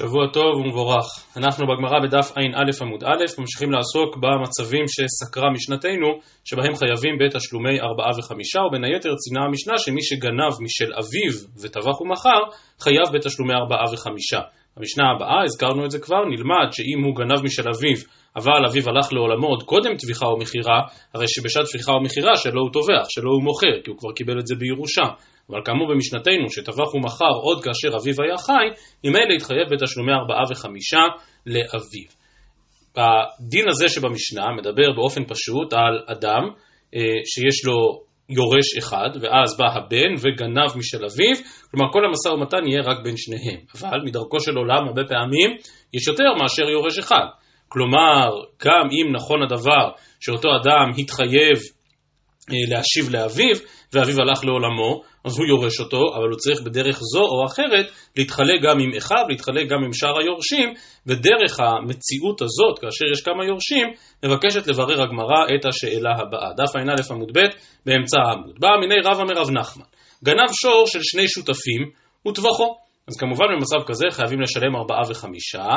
שבוע 0.00 0.26
טוב 0.32 0.56
ומבורך. 0.56 1.06
אנחנו 1.36 1.66
בגמרא 1.66 1.98
בדף 2.04 2.30
ע"א 2.36 2.84
עמוד 2.84 3.04
א', 3.04 3.24
ממשיכים 3.38 3.70
לעסוק 3.72 4.16
במצבים 4.16 4.84
שסקרה 4.94 5.50
משנתנו, 5.50 6.08
שבהם 6.44 6.74
חייבים 6.80 7.14
בתשלומי 7.20 7.80
ארבעה 7.80 8.10
וחמישה, 8.18 8.60
ובין 8.60 8.84
היתר 8.84 9.14
ציינה 9.22 9.46
המשנה 9.46 9.74
שמי 9.78 10.02
שגנב 10.02 10.52
משל 10.64 10.90
אביו 11.00 11.34
וטבח 11.62 12.00
ומכר, 12.00 12.40
חייב 12.80 13.06
בתשלומי 13.14 13.54
ארבעה 13.54 13.84
וחמישה. 13.92 14.40
המשנה 14.76 15.04
הבאה, 15.10 15.42
הזכרנו 15.44 15.84
את 15.84 15.90
זה 15.90 15.98
כבר, 15.98 16.22
נלמד 16.32 16.68
שאם 16.72 17.04
הוא 17.04 17.16
גנב 17.16 17.40
משל 17.44 17.68
אביו, 17.74 17.98
אבל 18.36 18.60
אביו 18.68 18.84
הלך 18.88 19.12
לעולמו 19.12 19.46
עוד 19.46 19.62
קודם 19.62 19.96
טביחה 19.96 20.26
או 20.26 20.38
מכירה, 20.38 20.80
הרי 21.14 21.28
שבשעת 21.28 21.64
טביחה 21.72 21.92
או 21.92 22.02
מכירה 22.02 22.36
שלא 22.36 22.60
הוא 22.60 22.72
טובח, 22.72 23.04
שלא 23.08 23.30
הוא 23.30 23.42
מוכר, 23.42 23.74
כי 23.84 23.90
הוא 23.90 23.98
כבר 23.98 24.12
קיבל 24.16 24.38
את 24.38 24.46
זה 24.46 24.54
בירושה. 24.58 25.06
אבל 25.50 25.60
כאמור 25.64 25.94
במשנתנו, 25.94 26.50
שטבח 26.50 26.94
ומכר 26.94 27.34
עוד 27.42 27.64
כאשר 27.64 27.96
אביו 27.96 28.14
היה 28.24 28.36
חי, 28.38 28.66
ממילא 29.04 29.34
התחייב 29.36 29.66
בתשלומי 29.72 30.12
ארבעה 30.12 30.42
וחמישה 30.50 31.04
לאביו. 31.46 32.10
הדין 32.96 33.68
הזה 33.68 33.88
שבמשנה 33.88 34.44
מדבר 34.58 34.92
באופן 34.92 35.24
פשוט 35.24 35.72
על 35.72 36.04
אדם 36.06 36.42
אה, 36.94 37.00
שיש 37.24 37.64
לו 37.64 38.02
יורש 38.28 38.76
אחד, 38.78 39.10
ואז 39.20 39.58
בא 39.58 39.64
הבן 39.74 40.12
וגנב 40.18 40.78
משל 40.78 41.04
אביו, 41.04 41.36
כלומר 41.70 41.92
כל 41.92 42.04
המשא 42.04 42.28
ומתן 42.28 42.66
יהיה 42.66 42.82
רק 42.82 42.98
בין 43.04 43.14
שניהם. 43.16 43.60
אבל 43.74 43.98
מדרכו 44.04 44.40
של 44.40 44.56
עולם 44.56 44.86
הרבה 44.86 45.02
פעמים 45.08 45.50
יש 45.94 46.08
יותר 46.08 46.34
מאשר 46.42 46.70
יורש 46.70 46.98
אחד. 46.98 47.26
כלומר, 47.68 48.30
גם 48.64 48.86
אם 48.92 49.12
נכון 49.12 49.42
הדבר 49.42 49.90
שאותו 50.20 50.48
אדם 50.48 50.90
התחייב 50.98 51.58
להשיב 52.68 53.10
לאביו, 53.10 53.56
ואביו 53.92 54.20
הלך 54.20 54.44
לעולמו, 54.44 55.02
אז 55.24 55.38
הוא 55.38 55.46
יורש 55.46 55.80
אותו, 55.80 56.02
אבל 56.16 56.28
הוא 56.28 56.38
צריך 56.38 56.60
בדרך 56.60 56.98
זו 57.12 57.22
או 57.22 57.46
אחרת 57.46 57.86
להתחלק 58.16 58.62
גם 58.62 58.80
עם 58.80 58.90
אחיו, 58.98 59.24
להתחלק 59.28 59.68
גם 59.68 59.84
עם 59.84 59.92
שאר 59.92 60.18
היורשים, 60.18 60.74
ודרך 61.06 61.60
המציאות 61.60 62.42
הזאת, 62.42 62.78
כאשר 62.80 63.04
יש 63.12 63.20
כמה 63.22 63.44
יורשים, 63.44 63.86
מבקשת 64.24 64.66
לברר 64.66 65.02
הגמרא 65.02 65.44
את 65.54 65.64
השאלה 65.64 66.10
הבאה. 66.18 66.52
דף 66.56 66.76
ע"א 66.76 67.14
עמוד 67.14 67.30
ב' 67.38 67.46
באמצע 67.86 68.20
העמוד. 68.20 68.60
בא 68.60 68.68
מיני 68.80 69.00
רבא 69.04 69.24
מרב 69.24 69.50
נחמן. 69.50 69.84
גנב 70.24 70.50
שור 70.62 70.86
של 70.86 71.02
שני 71.02 71.28
שותפים 71.28 71.90
וטבחו. 72.28 72.76
אז 73.08 73.16
כמובן 73.16 73.44
במצב 73.54 73.86
כזה 73.86 74.04
חייבים 74.10 74.40
לשלם 74.40 74.76
ארבעה 74.76 75.10
וחמישה, 75.10 75.68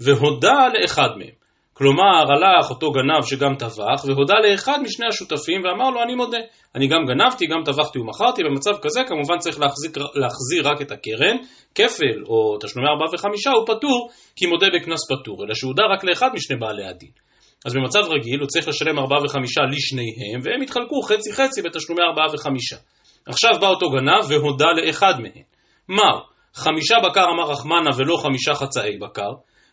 והודה 0.00 0.68
לאחד 0.74 1.08
מהם. 1.18 1.45
כלומר, 1.78 2.24
הלך 2.32 2.70
אותו 2.70 2.90
גנב 2.92 3.22
שגם 3.22 3.54
טבח, 3.54 4.04
והודה 4.06 4.34
לאחד 4.34 4.78
משני 4.82 5.06
השותפים 5.06 5.64
ואמר 5.64 5.90
לו, 5.90 6.02
אני 6.02 6.14
מודה, 6.14 6.38
אני 6.74 6.86
גם 6.88 6.98
גנבתי, 7.06 7.46
גם 7.46 7.60
טבחתי 7.64 7.98
ומכרתי, 7.98 8.42
במצב 8.44 8.70
כזה 8.82 9.00
כמובן 9.08 9.38
צריך 9.38 9.60
להחזיק, 9.60 9.96
להחזיר 9.96 10.68
רק 10.68 10.82
את 10.82 10.92
הקרן, 10.92 11.36
כפל 11.74 12.18
או 12.28 12.58
תשלומי 12.60 12.88
ארבעה 12.88 13.14
וחמישה 13.14 13.50
הוא 13.50 13.66
פטור, 13.66 14.10
כי 14.36 14.46
מודה 14.46 14.66
בקנס 14.74 15.00
פטור, 15.12 15.44
אלא 15.44 15.54
שהודה 15.54 15.82
רק 15.92 16.04
לאחד 16.04 16.28
משני 16.34 16.56
בעלי 16.56 16.84
הדין. 16.84 17.10
אז 17.66 17.74
במצב 17.74 18.00
רגיל 18.10 18.40
הוא 18.40 18.48
צריך 18.48 18.68
לשלם 18.68 18.98
ארבעה 18.98 19.24
וחמישה 19.24 19.60
לשניהם, 19.72 20.40
והם 20.42 20.62
יתחלקו 20.62 21.02
חצי 21.02 21.32
חצי 21.32 21.62
בתשלומי 21.62 22.02
ארבעה 22.02 22.26
וחמישה. 22.34 22.76
עכשיו 23.26 23.50
בא 23.60 23.68
אותו 23.68 23.90
גנב 23.90 24.24
והודה 24.28 24.66
לאחד 24.72 25.14
מהם. 25.20 25.42
מהו? 25.88 26.20
חמישה 26.54 26.94
בקר 27.04 27.24
אמר 27.24 27.50
רחמנה 27.50 27.90
ולא 27.96 28.16
חמישה 28.22 28.54
חצאי 28.54 28.98
בקר, 28.98 29.30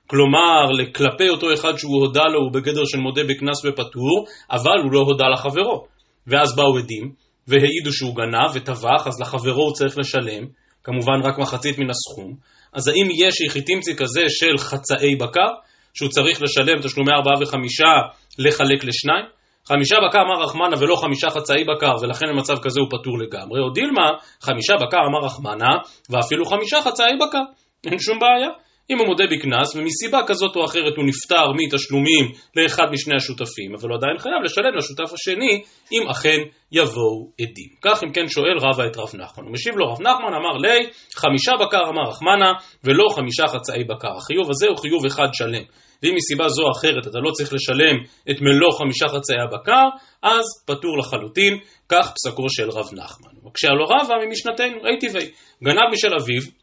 כלומר, 0.07 0.67
כלפי 0.95 1.29
אותו 1.29 1.53
אחד 1.53 1.77
שהוא 1.77 2.01
הודה 2.05 2.23
לו 2.23 2.39
הוא 2.39 2.51
בגדר 2.53 2.85
של 2.85 2.97
מודה 2.97 3.23
בקנס 3.23 3.65
ופטור, 3.65 4.25
אבל 4.51 4.79
הוא 4.83 4.91
לא 4.91 4.99
הודה 4.99 5.25
לחברו. 5.33 5.85
ואז 6.27 6.55
באו 6.55 6.77
עדים, 6.77 7.11
והעידו 7.47 7.93
שהוא 7.93 8.15
גנב 8.15 8.51
וטבח, 8.53 9.07
אז 9.07 9.21
לחברו 9.21 9.63
הוא 9.63 9.73
צריך 9.73 9.97
לשלם, 9.97 10.43
כמובן 10.83 11.21
רק 11.23 11.37
מחצית 11.39 11.79
מן 11.79 11.89
הסכום. 11.89 12.35
אז 12.73 12.87
האם 12.87 13.07
יש 13.11 13.41
יחיתימצי 13.41 13.95
כזה 13.95 14.21
של 14.29 14.57
חצאי 14.57 15.15
בקר, 15.15 15.49
שהוא 15.93 16.09
צריך 16.09 16.41
לשלם 16.41 16.81
תשלומי 16.81 17.11
ארבעה 17.11 17.33
וחמישה 17.41 17.91
לחלק 18.39 18.83
לשניים? 18.83 19.25
חמישה 19.67 19.95
בקר 20.07 20.19
אמר 20.21 20.43
רחמנה 20.43 20.75
ולא 20.79 20.95
חמישה 20.95 21.29
חצאי 21.29 21.63
בקר, 21.63 21.93
ולכן 22.01 22.25
במצב 22.33 22.57
כזה 22.61 22.79
הוא 22.79 22.87
פטור 22.89 23.19
לגמרי. 23.19 23.61
או 23.61 23.69
דילמה, 23.69 24.09
חמישה 24.41 24.73
בקר 24.73 24.97
אמר 24.97 25.25
רחמנה, 25.25 25.71
ואפילו 26.09 26.45
חמישה 26.45 26.81
חצאי 26.81 27.17
בקר. 27.21 27.43
אין 27.85 27.99
שום 27.99 28.19
בעיה. 28.19 28.49
אם 28.89 28.97
הוא 28.97 29.07
מודה 29.07 29.23
בקנס, 29.31 29.75
ומסיבה 29.75 30.19
כזאת 30.27 30.55
או 30.55 30.65
אחרת 30.65 30.95
הוא 30.97 31.05
נפטר 31.05 31.51
מתשלומים 31.55 32.25
לאחד 32.55 32.83
משני 32.91 33.15
השותפים, 33.15 33.75
אבל 33.75 33.89
הוא 33.89 33.97
עדיין 33.97 34.17
חייב 34.17 34.41
לשלם 34.45 34.77
לשותף 34.77 35.13
השני, 35.13 35.63
אם 35.91 36.09
אכן 36.11 36.39
יבואו 36.71 37.31
עדים. 37.41 37.69
כך 37.81 38.03
אם 38.03 38.11
כן 38.11 38.27
שואל 38.27 38.57
רבא 38.57 38.85
את 38.85 38.97
רב 38.97 39.11
נחמן. 39.13 39.43
הוא 39.43 39.53
משיב 39.53 39.73
לו 39.77 39.85
רב 39.91 40.01
נחמן 40.01 40.33
אמר 40.39 40.57
לי, 40.57 40.79
חמישה 41.15 41.51
בקר 41.61 41.83
אמר 41.89 42.09
רחמנה, 42.09 42.51
ולא 42.83 43.09
חמישה 43.15 43.47
חצאי 43.47 43.83
בקר. 43.83 44.17
החיוב 44.17 44.49
הזה 44.49 44.67
הוא 44.67 44.77
חיוב 44.77 45.05
אחד 45.05 45.27
שלם. 45.33 45.63
ואם 46.03 46.15
מסיבה 46.15 46.49
זו 46.49 46.63
או 46.63 46.71
אחרת 46.71 47.07
אתה 47.07 47.19
לא 47.19 47.31
צריך 47.31 47.53
לשלם 47.53 47.95
את 48.31 48.41
מלוא 48.41 48.71
חמישה 48.79 49.07
חצאי 49.07 49.37
הבקר, 49.43 49.87
אז 50.23 50.45
פטור 50.67 50.97
לחלוטין, 50.97 51.57
כך 51.89 52.13
פסקו 52.13 52.49
של 52.49 52.69
רב 52.69 52.89
נחמן. 52.93 53.47
וכשהלא 53.47 53.83
רבא 53.83 54.15
ממשנתנו, 54.25 54.77
אי 54.87 54.97
טבעי, 54.99 55.27
גנב 55.63 55.87
משל 55.93 56.15
אביו, 56.21 56.62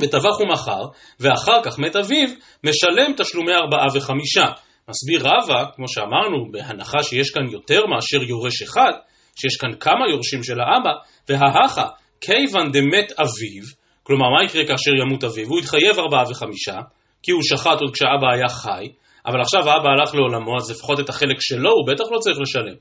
וטבח 0.00 0.40
ומכר, 0.40 0.82
ואחר 1.20 1.62
כך 1.62 1.78
מת 1.78 1.96
אביו, 1.96 2.28
משלם 2.64 3.12
תשלומי 3.16 3.52
ארבעה 3.52 3.86
וחמישה. 3.94 4.44
מסביר 4.90 5.20
רבא, 5.20 5.64
כמו 5.76 5.88
שאמרנו, 5.88 6.52
בהנחה 6.52 7.02
שיש 7.02 7.30
כאן 7.30 7.42
יותר 7.52 7.86
מאשר 7.86 8.22
יורש 8.28 8.62
אחד, 8.62 8.92
שיש 9.40 9.56
כאן 9.56 9.70
כמה 9.80 10.08
יורשים 10.10 10.42
של 10.42 10.60
האבא, 10.60 10.90
וההכה, 11.28 11.86
כיוון 12.20 12.72
דמת 12.72 13.12
אביו, 13.12 13.64
כלומר 14.02 14.26
מה 14.38 14.44
יקרה 14.44 14.66
כאשר 14.66 14.90
ימות 15.02 15.24
אביו? 15.24 15.46
הוא 15.48 15.60
יתחייב 15.60 15.98
ארבעה 15.98 16.24
וחמישה, 16.30 16.76
כי 17.22 17.30
הוא 17.30 17.42
שחט 17.42 17.80
עוד 17.80 17.90
כשאבא 17.94 18.32
היה 18.32 18.48
חי, 18.48 18.88
אבל 19.26 19.40
עכשיו 19.40 19.70
האבא 19.70 19.88
הלך 19.88 20.14
לעולמו, 20.14 20.56
אז 20.56 20.70
לפחות 20.70 21.00
את 21.00 21.08
החלק 21.08 21.36
שלו 21.40 21.70
הוא 21.70 21.86
בטח 21.86 22.04
לא 22.12 22.18
צריך 22.18 22.38
לשלם. 22.40 22.76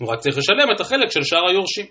הוא 0.00 0.08
רק 0.12 0.18
צריך 0.18 0.38
לשלם 0.38 0.74
את 0.74 0.80
החלק 0.80 1.10
של 1.10 1.22
שאר 1.22 1.48
היורשים. 1.48 1.86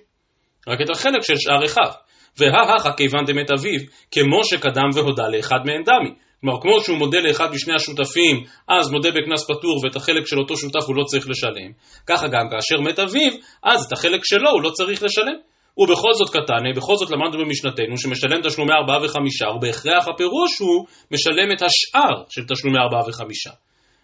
רק 0.68 0.81
את 0.81 0.89
החלק 0.89 1.22
של 1.22 1.35
שאר 1.38 1.66
אחיו. 1.66 1.91
וההכה 2.38 2.91
כיוון 2.97 3.25
דמת 3.25 3.51
אביו, 3.51 3.79
כמו 4.12 4.44
שקדם 4.44 4.90
והודה 4.95 5.28
לאחד 5.28 5.59
מהם 5.66 5.84
דמי. 5.84 6.13
כלומר, 6.41 6.62
כמו 6.62 6.81
שהוא 6.84 6.97
מודה 6.97 7.19
לאחד 7.19 7.51
משני 7.53 7.73
השותפים, 7.75 8.44
אז 8.67 8.91
מודה 8.91 9.09
בקנס 9.12 9.44
פטור 9.44 9.81
ואת 9.84 9.95
החלק 9.95 10.28
של 10.28 10.39
אותו 10.39 10.57
שותף 10.57 10.85
הוא 10.88 10.95
לא 10.95 11.03
צריך 11.03 11.29
לשלם. 11.29 11.72
ככה 12.07 12.28
גם 12.28 12.50
כאשר 12.51 12.81
מת 12.81 13.00
אביו, 13.00 13.31
אז 13.63 13.85
את 13.85 13.91
החלק 13.91 14.22
שלו 14.23 14.50
הוא 14.50 14.62
לא 14.62 14.69
צריך 14.69 15.03
לשלם. 15.03 15.35
ובכל 15.78 16.13
זאת 16.13 16.29
קטני, 16.29 16.73
בכל 16.75 16.95
זאת 16.95 17.12
למדנו 17.12 17.45
במשנתנו 17.45 17.97
שמשלם 17.97 18.41
תשלומי 18.44 18.73
ארבעה 18.73 19.06
וחמישה, 19.06 19.45
ובהכרח 19.56 20.07
הפירוש 20.13 20.59
הוא 20.59 20.85
משלם 21.12 21.51
את 21.53 21.62
השאר 21.62 22.23
של 22.29 22.41
תשלומי 22.47 22.78
ארבעה 22.78 23.09
וחמישה. 23.09 23.50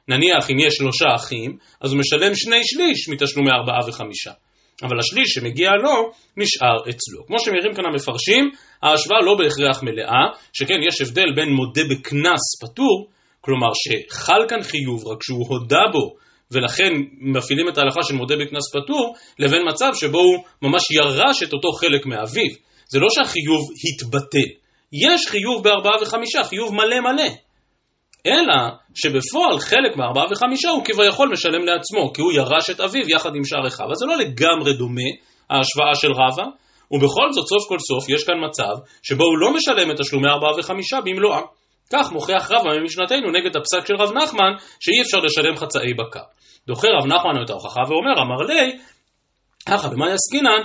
נניח 0.07 0.51
אם 0.51 0.59
יש 0.59 0.73
שלושה 0.73 1.05
אחים, 1.15 1.57
אז 1.81 1.91
הוא 1.91 1.99
משלם 1.99 2.35
שני 2.35 2.61
שליש 2.63 3.09
מתשלומי 3.09 3.49
ארבעה 3.51 3.79
וחמישה. 3.87 4.31
אבל 4.83 4.99
השליש 4.99 5.29
שמגיע 5.33 5.69
לו 5.83 6.11
נשאר 6.37 6.89
אצלו. 6.89 7.25
כמו 7.27 7.39
שמעירים 7.39 7.73
כאן 7.73 7.83
המפרשים, 7.85 8.49
ההשוואה 8.83 9.21
לא 9.21 9.35
בהכרח 9.35 9.83
מלאה, 9.83 10.23
שכן 10.53 10.79
יש 10.87 11.01
הבדל 11.01 11.33
בין 11.35 11.49
מודה 11.49 11.81
בקנס 11.89 12.43
פטור, 12.61 13.07
כלומר 13.41 13.67
שחל 13.73 14.41
כאן 14.49 14.63
חיוב 14.63 15.07
רק 15.07 15.23
שהוא 15.23 15.45
הודה 15.47 15.83
בו 15.91 16.15
ולכן 16.51 16.91
מפעילים 17.21 17.69
את 17.69 17.77
ההלכה 17.77 18.03
של 18.03 18.13
מודה 18.13 18.35
בקנס 18.35 18.71
פטור, 18.73 19.15
לבין 19.39 19.61
מצב 19.69 19.91
שבו 19.93 20.19
הוא 20.19 20.43
ממש 20.61 20.91
ירש 20.91 21.43
את 21.43 21.53
אותו 21.53 21.71
חלק 21.71 22.05
מאביו. 22.05 22.51
זה 22.87 22.99
לא 22.99 23.07
שהחיוב 23.09 23.61
התבטל, 23.87 24.49
יש 24.93 25.27
חיוב 25.27 25.63
בארבעה 25.63 26.01
וחמישה, 26.01 26.43
חיוב 26.43 26.73
מלא 26.75 26.99
מלא. 26.99 27.29
אלא 28.25 28.57
שבפועל 28.95 29.59
חלק 29.59 29.97
מהארבעה 29.97 30.25
וחמישה 30.31 30.69
הוא 30.69 30.85
כביכול 30.85 31.29
משלם 31.31 31.65
לעצמו, 31.65 32.13
כי 32.13 32.21
הוא 32.21 32.31
ירש 32.31 32.69
את 32.69 32.79
אביו 32.79 33.09
יחד 33.09 33.35
עם 33.35 33.43
שאר 33.45 33.67
אחיו. 33.67 33.91
אז 33.91 33.97
זה 33.97 34.05
לא 34.05 34.17
לגמרי 34.17 34.73
דומה, 34.73 35.09
ההשוואה 35.49 35.95
של 35.95 36.11
רבא, 36.11 36.43
ובכל 36.91 37.31
זאת 37.31 37.47
סוף 37.47 37.69
כל 37.69 37.79
סוף 37.79 38.09
יש 38.09 38.23
כאן 38.23 38.35
מצב 38.47 38.75
שבו 39.03 39.23
הוא 39.23 39.37
לא 39.37 39.53
משלם 39.53 39.91
את 39.91 39.95
תשלומי 39.99 40.27
ארבעה 40.29 40.51
וחמישה 40.59 40.97
במלואם. 41.05 41.43
כך 41.93 42.11
מוכיח 42.11 42.51
רבא 42.51 42.69
ממשנתנו 42.81 43.31
נגד 43.31 43.57
הפסק 43.57 43.87
של 43.87 43.95
רב 43.99 44.11
נחמן, 44.17 44.51
שאי 44.79 45.01
אפשר 45.01 45.17
לשלם 45.17 45.55
חצאי 45.55 45.93
בקר. 45.93 46.23
דוחה 46.67 46.87
רב 46.87 47.05
נחמן 47.05 47.43
את 47.45 47.49
ההוכחה 47.49 47.79
ואומר, 47.87 48.21
אמר 48.21 48.45
לי, 48.47 48.77
ככה 49.69 49.89
במאי 49.89 50.11
עסקינן, 50.11 50.61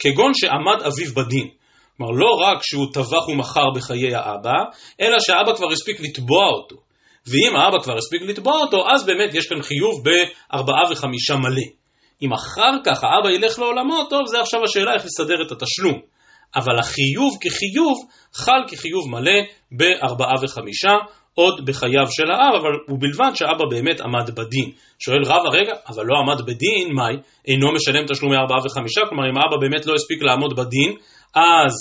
כגון 0.00 0.32
שעמד 0.34 0.82
אביו 0.82 1.14
בדין. 1.16 1.48
כלומר, 1.96 2.12
לא 2.12 2.30
רק 2.40 2.58
שהוא 2.62 2.86
טבח 2.92 3.28
ומכר 3.28 3.70
בחיי 3.76 4.14
האבא, 4.14 4.58
אלא 5.00 5.18
שהאבא 5.18 5.54
כבר 5.56 5.72
הספיק 5.72 6.00
לתבוע 6.00 6.46
אותו. 6.48 6.76
ואם 7.26 7.56
האבא 7.56 7.78
כבר 7.78 7.96
הספיק 7.96 8.22
לתבוע 8.22 8.58
אותו, 8.60 8.90
אז 8.90 9.06
באמת 9.06 9.34
יש 9.34 9.46
כאן 9.46 9.62
חיוב 9.62 10.04
בארבעה 10.04 10.82
וחמישה 10.90 11.36
מלא. 11.36 11.66
אם 12.22 12.32
אחר 12.32 12.72
כך 12.84 13.04
האבא 13.04 13.30
ילך 13.30 13.58
לעולמו, 13.58 14.04
טוב, 14.10 14.26
זה 14.26 14.40
עכשיו 14.40 14.60
השאלה 14.64 14.94
איך 14.94 15.04
לסדר 15.04 15.42
את 15.46 15.52
התשלום. 15.52 16.00
אבל 16.56 16.78
החיוב 16.78 17.36
כחיוב 17.40 17.98
חל 18.34 18.62
כחיוב 18.68 19.10
מלא 19.10 19.40
בארבעה 19.72 20.34
וחמישה, 20.42 20.92
עוד 21.34 21.66
בחייו 21.66 22.06
של 22.10 22.30
האב, 22.30 22.54
אבל 22.60 22.72
ובלבד 22.88 23.30
שאבא 23.34 23.64
באמת 23.70 24.00
עמד 24.00 24.30
בדין. 24.30 24.70
שואל 24.98 25.22
רבא, 25.24 25.48
רגע, 25.52 25.72
אבל 25.88 26.04
לא 26.06 26.14
עמד 26.18 26.40
בדין, 26.46 26.94
מאי? 26.94 27.16
אינו 27.48 27.72
משלם 27.72 28.06
תשלומי 28.06 28.36
ארבעה 28.36 28.58
וחמישה? 28.66 29.00
כלומר, 29.08 29.24
אם 29.30 29.36
האבא 29.38 29.56
באמת 29.60 29.86
לא 29.86 29.94
הספיק 29.94 30.22
לעמוד 30.22 30.56
בדין, 30.56 30.92
אז 31.34 31.72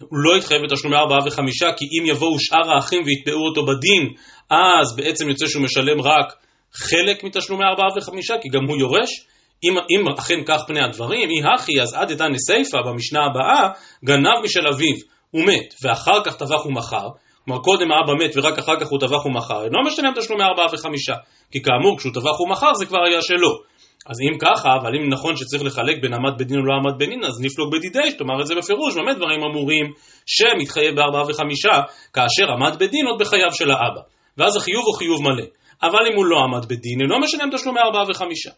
הוא 0.00 0.18
לא 0.18 0.36
יתחייב 0.36 0.62
בתשלומי 0.62 0.96
ארבעה 0.96 1.18
וחמישה, 1.26 1.72
כי 1.76 1.84
אם 1.84 2.06
יבואו 2.06 2.40
שאר 2.40 2.70
האחים 2.74 3.02
ויתבעו 3.06 3.46
אותו 3.48 3.66
בדין, 3.66 4.14
אז 4.50 4.96
בעצם 4.96 5.28
יוצא 5.28 5.46
שהוא 5.46 5.62
משלם 5.62 6.00
רק 6.00 6.32
חלק 6.74 7.24
מתשלומי 7.24 7.64
ארבעה 7.64 7.86
וחמישה, 7.96 8.34
כי 8.42 8.48
גם 8.48 8.64
הוא 8.68 8.76
יורש. 8.76 9.26
אם, 9.64 9.76
אם 9.78 10.08
אכן 10.18 10.44
כך 10.46 10.62
פני 10.66 10.80
הדברים, 10.84 11.30
אי 11.30 11.54
הכי, 11.54 11.80
אז 11.82 11.94
עד 11.94 12.10
איתן 12.10 12.32
סיפא 12.46 12.78
במשנה 12.86 13.20
הבאה, 13.26 13.68
גנב 14.04 14.44
משל 14.44 14.68
אביו, 14.68 14.96
הוא 15.30 15.42
מת, 15.42 15.74
ואחר 15.84 16.24
כך 16.24 16.36
טבח 16.36 16.66
ומכר, 16.66 17.08
כלומר 17.44 17.60
קודם 17.62 17.92
האבא 17.92 18.24
מת 18.24 18.36
ורק 18.36 18.58
אחר 18.58 18.80
כך 18.80 18.88
הוא 18.88 19.00
טבח 19.00 19.26
ומכר, 19.26 19.64
אינו 19.64 19.78
משלם 19.86 20.12
תשלומי 20.16 20.44
ארבעה 20.44 20.66
וחמישה, 20.72 21.14
כי 21.52 21.62
כאמור 21.62 21.98
כשהוא 21.98 22.12
טבח 22.14 22.40
ומכר 22.40 22.74
זה 22.74 22.86
כבר 22.86 23.04
היה 23.06 23.22
שלו. 23.22 23.71
אז 24.06 24.16
אם 24.20 24.38
ככה, 24.38 24.68
אבל 24.80 24.94
אם 24.96 25.08
נכון 25.12 25.36
שצריך 25.36 25.62
לחלק 25.62 25.96
בין 26.02 26.14
עמד 26.14 26.38
בדין 26.38 26.58
או 26.58 26.64
לא 26.64 26.74
עמד 26.74 26.94
בדין, 26.98 27.24
אז 27.24 27.40
נפלוג 27.40 27.72
בדידי, 27.72 28.12
תאמר 28.18 28.40
את 28.40 28.46
זה 28.46 28.54
בפירוש, 28.54 28.94
באמת 28.94 29.16
דברים 29.16 29.40
אמורים 29.42 29.86
שמתחייב 30.26 30.96
בארבעה 30.96 31.22
וחמישה, 31.28 31.74
כאשר 32.12 32.52
עמד 32.52 32.78
בדין 32.78 33.06
עוד 33.06 33.20
בחייו 33.20 33.54
של 33.54 33.70
האבא. 33.70 34.00
ואז 34.38 34.56
החיוב 34.56 34.84
הוא 34.86 34.96
חיוב 34.98 35.22
מלא. 35.22 35.46
אבל 35.82 36.06
אם 36.10 36.16
הוא 36.16 36.26
לא 36.26 36.36
עמד 36.44 36.64
בדין, 36.64 37.00
אינו 37.00 37.20
משלם 37.20 37.48
תשלומי 37.52 37.80
ארבעה 37.80 38.04
וחמישה. 38.10 38.50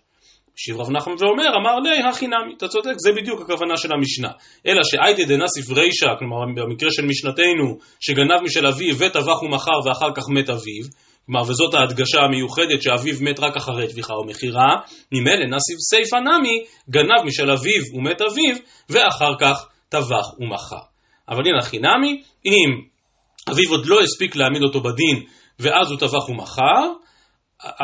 משיב 0.57 0.81
רב 0.81 0.91
נחמן 0.91 1.15
ואומר, 1.19 1.51
אמר 1.61 1.77
לי, 1.81 2.09
הכי 2.11 2.27
נמי, 2.27 2.55
אתה 2.57 2.69
צודק, 2.69 2.95
זה 2.97 3.13
בדיוק 3.17 3.41
הכוונה 3.41 3.77
של 3.77 3.89
המשנה. 3.93 4.29
אלא 4.67 4.81
שאייתא 4.85 5.25
דנסיף 5.25 5.71
רישא, 5.71 6.07
כלומר 6.19 6.37
במקרה 6.57 6.91
של 6.93 7.05
משנתנו, 7.07 7.79
שגנב 8.01 8.41
משל 8.45 8.67
אביו 8.67 8.99
וטבח 8.99 9.43
ומכר 9.43 9.79
ואחר 9.87 10.11
כך 10.15 10.23
מת 10.29 10.51
אביו, 10.51 10.85
כלומר, 11.27 11.43
וזאת 11.43 11.75
ההדגשה 11.75 12.21
המיוחדת 12.21 12.83
שאביו 12.83 13.15
מת 13.21 13.41
רק 13.41 13.57
אחרי 13.57 13.89
טביחה 13.89 14.15
או 14.15 14.25
מכירה, 14.25 14.69
ממילא 15.13 15.47
נסיב 15.47 15.77
סייפא 15.91 16.17
נמי, 16.17 16.65
גנב 16.91 17.25
משל 17.25 17.51
אביו 17.51 17.83
ומת 17.95 18.21
אביו, 18.21 18.57
ואחר 18.91 19.33
כך 19.41 19.67
טבח 19.89 20.41
ומכר. 20.41 20.85
אבל 21.29 21.43
הנה 21.47 21.59
הכי 21.59 21.79
נמי, 21.79 22.23
אם 22.47 22.71
אביו 23.51 23.71
עוד 23.71 23.87
לא 23.87 24.03
הספיק 24.03 24.37
להעמיד 24.37 24.63
אותו 24.63 24.81
בדין, 24.81 25.23
ואז 25.59 25.91
הוא 25.91 25.99
טבח 25.99 26.29
ומכר, 26.29 26.93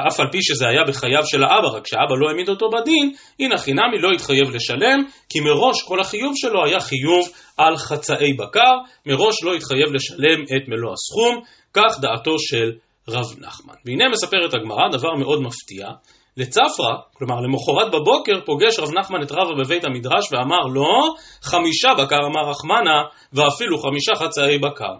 אף 0.09 0.21
על 0.21 0.27
פי 0.33 0.39
שזה 0.43 0.69
היה 0.69 0.85
בחייו 0.89 1.23
של 1.27 1.45
האבא, 1.45 1.69
רק 1.69 1.87
שהאבא 1.87 2.15
לא 2.21 2.29
העמיד 2.29 2.49
אותו 2.49 2.71
בדין, 2.71 3.13
הנה 3.41 3.59
חינמי 3.59 3.99
לא 4.01 4.11
התחייב 4.11 4.51
לשלם, 4.51 5.05
כי 5.29 5.41
מראש 5.41 5.83
כל 5.83 6.01
החיוב 6.01 6.33
שלו 6.37 6.65
היה 6.65 6.81
חיוב 6.81 7.29
על 7.57 7.77
חצאי 7.77 8.33
בקר, 8.33 8.75
מראש 9.07 9.35
לא 9.45 9.55
התחייב 9.55 9.93
לשלם 9.95 10.43
את 10.43 10.69
מלוא 10.69 10.93
הסכום, 10.93 11.43
כך 11.75 12.01
דעתו 12.01 12.39
של 12.39 12.71
רב 13.09 13.27
נחמן. 13.39 13.75
והנה 13.85 14.05
מספרת 14.09 14.55
הגמרא 14.55 14.89
דבר 14.93 15.15
מאוד 15.19 15.43
מפתיע, 15.43 15.89
לצפרא, 16.37 16.95
כלומר 17.13 17.35
למחרת 17.41 17.93
בבוקר, 17.95 18.41
פוגש 18.47 18.79
רב 18.79 18.91
נחמן 18.99 19.23
את 19.23 19.33
רבא 19.33 19.55
בבית 19.59 19.85
המדרש 19.85 20.33
ואמר 20.33 20.65
לו, 20.75 21.15
חמישה 21.43 21.89
בקר 21.95 22.17
אמר 22.27 22.51
רחמנה, 22.51 22.99
ואפילו 23.33 23.79
חמישה 23.79 24.13
חצאי 24.15 24.59
בקר. 24.59 24.95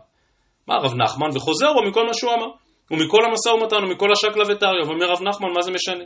מה 0.67 0.75
רב 0.83 0.95
נחמן? 0.95 1.29
וחוזר 1.35 1.73
בו 1.73 1.91
מכל 1.91 2.07
מה 2.07 2.15
שהוא 2.15 2.33
אמר. 2.33 2.47
ומכל 2.91 3.25
המשא 3.25 3.49
ומתן 3.49 3.85
ומכל 3.85 4.13
השקלא 4.13 4.43
וטריא, 4.43 4.85
ואומר 4.87 5.07
רב 5.07 5.23
נחמן, 5.23 5.49
מה 5.55 5.63
זה 5.63 5.71
משנה? 5.71 6.05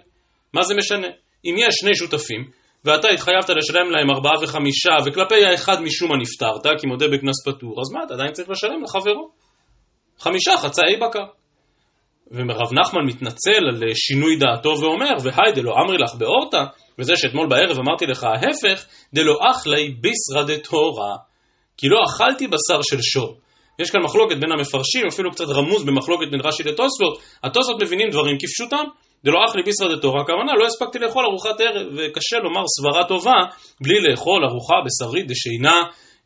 מה 0.52 0.62
זה 0.62 0.74
משנה? 0.74 1.08
אם 1.44 1.54
יש 1.58 1.74
שני 1.74 1.94
שותפים, 1.96 2.50
ואתה 2.84 3.08
התחייבת 3.08 3.50
לשלם 3.50 3.90
להם 3.90 4.10
ארבעה 4.10 4.42
וחמישה, 4.42 4.90
וכלפי 5.06 5.44
האחד 5.44 5.82
משום 5.82 6.10
מה 6.10 6.16
נפטרת, 6.16 6.80
כי 6.80 6.86
מודה 6.86 7.06
בקנס 7.08 7.46
פטור, 7.46 7.80
אז 7.80 7.92
מה, 7.92 8.00
אתה 8.06 8.14
עדיין 8.14 8.32
צריך 8.32 8.50
לשלם 8.50 8.82
לחברו? 8.82 9.30
חמישה 10.18 10.56
חצאי 10.58 10.96
בקר. 10.96 11.24
ורב 12.32 12.72
נחמן 12.72 13.04
מתנצל 13.06 13.68
על 13.68 13.82
שינוי 13.94 14.36
דעתו 14.36 14.74
ואומר, 14.80 15.14
והי 15.22 15.52
דלא 15.54 15.72
אמרי 15.84 15.96
לך 15.98 16.14
באורתא, 16.14 16.62
וזה 16.98 17.12
שאתמול 17.16 17.48
בערב 17.48 17.78
אמרתי 17.78 18.06
לך 18.06 18.24
ההפך, 18.24 18.84
דלא 19.14 19.38
אחלי 19.50 19.94
ביסרא 20.00 20.42
דתורא, 20.42 21.16
כי 21.76 21.88
לא 21.88 21.98
אכלתי 22.06 22.46
בשר 22.46 22.82
של 22.82 23.02
שור. 23.02 23.36
יש 23.78 23.90
כאן 23.90 24.00
מחלוקת 24.04 24.36
בין 24.40 24.52
המפרשים, 24.52 25.02
אפילו 25.12 25.30
קצת 25.30 25.44
רמוז 25.48 25.84
במחלוקת 25.84 26.30
בין 26.30 26.40
רש"י 26.44 26.62
לתוספות, 26.62 27.18
התוספות 27.44 27.82
מבינים 27.82 28.08
דברים 28.10 28.36
כפשוטם, 28.38 28.84
דלא 29.24 29.38
אכלי 29.48 29.62
ביסרא 29.62 29.96
דתורא, 29.96 30.20
הכוונה 30.20 30.52
לא 30.58 30.66
הספקתי 30.66 30.98
לאכול 30.98 31.24
ארוחת 31.24 31.60
ערב, 31.60 31.86
וקשה 31.96 32.36
לומר 32.38 32.62
סברה 32.66 33.04
טובה 33.08 33.38
בלי 33.80 34.00
לאכול 34.00 34.44
ארוחה 34.44 34.74
בשרית 34.86 35.26
דשינה, 35.26 35.82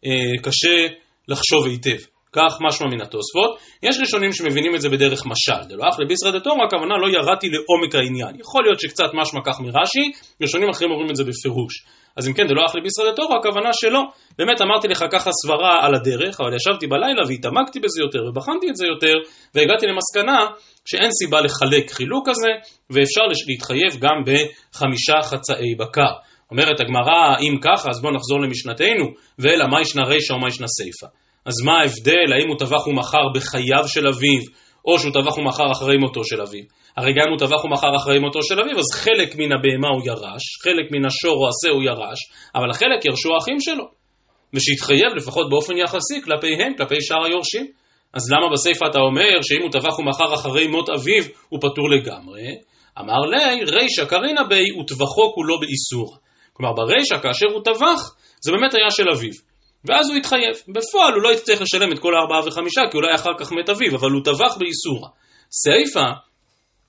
אה, 0.06 0.42
קשה 0.42 0.94
לחשוב 1.28 1.66
היטב. 1.66 2.17
כך 2.32 2.52
משמע 2.66 2.86
מן 2.86 3.00
התוספות. 3.00 3.58
יש 3.82 4.00
ראשונים 4.00 4.32
שמבינים 4.32 4.74
את 4.74 4.80
זה 4.80 4.88
בדרך 4.88 5.26
משל. 5.26 5.68
דלא 5.68 5.84
אך 5.88 6.00
לביסרא 6.00 6.30
דתורא, 6.30 6.64
הכוונה 6.66 6.94
לא 7.02 7.08
ירדתי 7.08 7.48
לעומק 7.48 7.94
העניין. 7.94 8.40
יכול 8.40 8.64
להיות 8.64 8.80
שקצת 8.80 9.10
משמע 9.14 9.40
כך 9.46 9.60
מרש"י, 9.60 10.12
ראשונים 10.42 10.68
אחרים 10.68 10.90
אומרים 10.90 11.10
את 11.10 11.16
זה 11.16 11.24
בפירוש. 11.24 11.74
אז 12.16 12.28
אם 12.28 12.32
כן, 12.32 12.46
דלא 12.46 12.62
אך 12.66 12.76
לביסרא 12.76 13.12
דתורא, 13.12 13.38
הכוונה 13.38 13.70
שלא. 13.72 14.02
באמת 14.38 14.60
אמרתי 14.60 14.88
לך 14.88 15.04
ככה 15.12 15.30
סברה 15.32 15.86
על 15.86 15.94
הדרך, 15.94 16.40
אבל 16.40 16.54
ישבתי 16.54 16.86
בלילה 16.86 17.22
והתעמקתי 17.28 17.80
בזה 17.80 18.00
יותר, 18.02 18.18
ובחנתי 18.28 18.66
את 18.70 18.76
זה 18.76 18.86
יותר, 18.86 19.14
והגעתי 19.54 19.86
למסקנה 19.86 20.46
שאין 20.84 21.10
סיבה 21.10 21.40
לחלק 21.40 21.90
חילוק 21.90 22.28
כזה, 22.28 22.52
ואפשר 22.90 23.22
להתחייב 23.48 24.00
גם 24.00 24.16
בחמישה 24.26 25.22
חצאי 25.22 25.74
בקר. 25.78 26.12
אומרת 26.50 26.80
הגמרא, 26.80 27.36
אם 27.40 27.58
ככה, 27.60 27.90
אז 27.90 28.00
בואו 28.02 28.14
נחזור 28.14 28.40
למשנתנו, 28.40 29.04
ואלא 29.38 29.66
מה 29.70 29.80
ישנה 29.80 30.02
רישא 30.02 30.32
ומה 30.32 30.48
ישנה 30.48 30.66
סיפא. 30.66 31.06
אז 31.48 31.54
מה 31.64 31.72
ההבדל, 31.80 32.32
האם 32.34 32.48
הוא 32.48 32.58
טבח 32.58 32.86
ומכר 32.86 33.24
בחייו 33.34 33.88
של 33.88 34.06
אביו, 34.06 34.42
או 34.84 34.98
שהוא 34.98 35.12
טבח 35.12 35.38
ומכר 35.38 35.72
אחרי 35.72 35.96
מותו 35.96 36.24
של 36.24 36.40
אביו? 36.40 36.64
הרי 36.96 37.12
גם 37.12 37.24
אם 37.26 37.32
הוא 37.32 37.38
טבח 37.38 37.64
ומכר 37.64 37.96
אחרי 37.96 38.18
מותו 38.18 38.42
של 38.42 38.60
אביו, 38.60 38.78
אז 38.78 38.90
חלק 38.92 39.36
מן 39.36 39.52
הבהמה 39.52 39.88
הוא 39.94 40.02
ירש, 40.06 40.44
חלק 40.64 40.86
מן 40.92 41.06
השור 41.06 41.36
או 41.42 41.48
השה 41.48 41.70
הוא 41.74 41.82
ירש, 41.82 42.20
אבל 42.54 42.70
החלק 42.70 43.04
ירשו 43.04 43.34
האחים 43.34 43.60
שלו. 43.60 43.84
ושיתחייב 44.54 45.10
לפחות 45.16 45.50
באופן 45.50 45.76
יחסי 45.76 46.22
כלפיהם, 46.24 46.72
כלפי 46.78 47.00
שאר 47.00 47.24
היורשים. 47.24 47.66
אז 48.12 48.32
למה 48.32 48.52
בסיפא 48.52 48.84
אתה 48.90 48.98
אומר 48.98 49.42
שאם 49.42 49.62
הוא 49.62 49.70
טבח 49.72 49.98
ומכר 49.98 50.34
אחרי 50.34 50.66
מות 50.66 50.88
אביו, 50.88 51.24
הוא 51.48 51.60
פטור 51.60 51.90
לגמרי? 51.90 52.46
אמר 53.00 53.20
לי, 53.30 53.64
רישא 53.64 54.04
קרינא 54.04 54.42
בי 54.48 54.80
וטבחו 54.80 55.32
כולו 55.34 55.60
באיסור. 55.60 56.16
כלומר 56.52 56.72
ברישא 56.72 57.18
כאשר 57.22 57.46
הוא 57.54 57.62
טבח, 57.64 58.00
זה 58.40 58.52
באמת 58.52 58.74
היה 58.74 58.90
של 58.90 59.08
אביו. 59.14 59.47
ואז 59.84 60.08
הוא 60.08 60.16
יתחייב. 60.16 60.54
בפועל 60.68 61.14
הוא 61.14 61.22
לא 61.22 61.32
יצטרך 61.32 61.60
לשלם 61.60 61.92
את 61.92 61.98
כל 61.98 62.14
הארבעה 62.14 62.48
וחמישה, 62.48 62.80
כי 62.90 62.96
אולי 62.96 63.14
אחר 63.14 63.30
כך 63.38 63.52
מת 63.52 63.68
אביו, 63.68 63.96
אבל 63.96 64.10
הוא 64.10 64.24
טבח 64.24 64.56
באיסורה. 64.58 65.08
סיפא, 65.52 66.04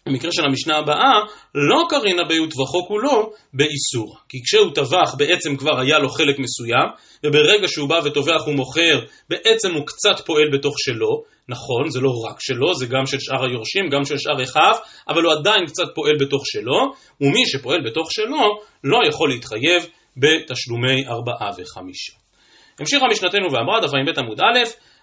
במקרה 0.06 0.32
של 0.32 0.46
המשנה 0.46 0.78
הבאה, 0.78 1.20
לא 1.56 1.86
קרינה 1.90 2.24
בי 2.24 2.40
וטבחו 2.40 2.88
כולו 2.88 3.32
באיסור. 3.54 4.18
כי 4.30 4.38
כשהוא 4.44 4.72
טבח 4.76 5.16
בעצם 5.18 5.56
כבר 5.58 5.80
היה 5.80 6.00
לו 6.00 6.10
חלק 6.10 6.36
מסוים, 6.40 6.88
וברגע 7.26 7.68
שהוא 7.68 7.90
בא 7.90 8.00
וטובח 8.06 8.48
ומוכר, 8.48 9.00
בעצם 9.30 9.74
הוא 9.74 9.86
קצת 9.86 10.26
פועל 10.26 10.50
בתוך 10.54 10.76
שלו. 10.78 11.24
נכון, 11.50 11.90
זה 11.90 12.00
לא 12.00 12.10
רק 12.30 12.38
שלו, 12.40 12.76
זה 12.76 12.86
גם 12.86 13.06
של 13.06 13.18
שאר 13.20 13.44
היורשים, 13.46 13.90
גם 13.90 14.06
של 14.06 14.18
שאר 14.18 14.44
אחיו, 14.44 14.76
אבל 15.10 15.24
הוא 15.24 15.34
עדיין 15.34 15.66
קצת 15.66 15.88
פועל 15.96 16.16
בתוך 16.20 16.42
שלו, 16.46 16.94
ומי 17.22 17.46
שפועל 17.46 17.80
בתוך 17.86 18.12
שלו 18.12 18.62
לא 18.84 19.00
יכול 19.10 19.30
להתחייב 19.30 19.86
בתשלומי 20.18 21.08
ארבעה 21.08 21.50
וחמישה. 21.58 22.29
המשיכה 22.80 23.06
משנתנו 23.12 23.52
ואמרה, 23.52 23.80
דף 23.82 23.94
ע"ב 23.94 24.20
עמוד 24.20 24.40
א', 24.40 24.60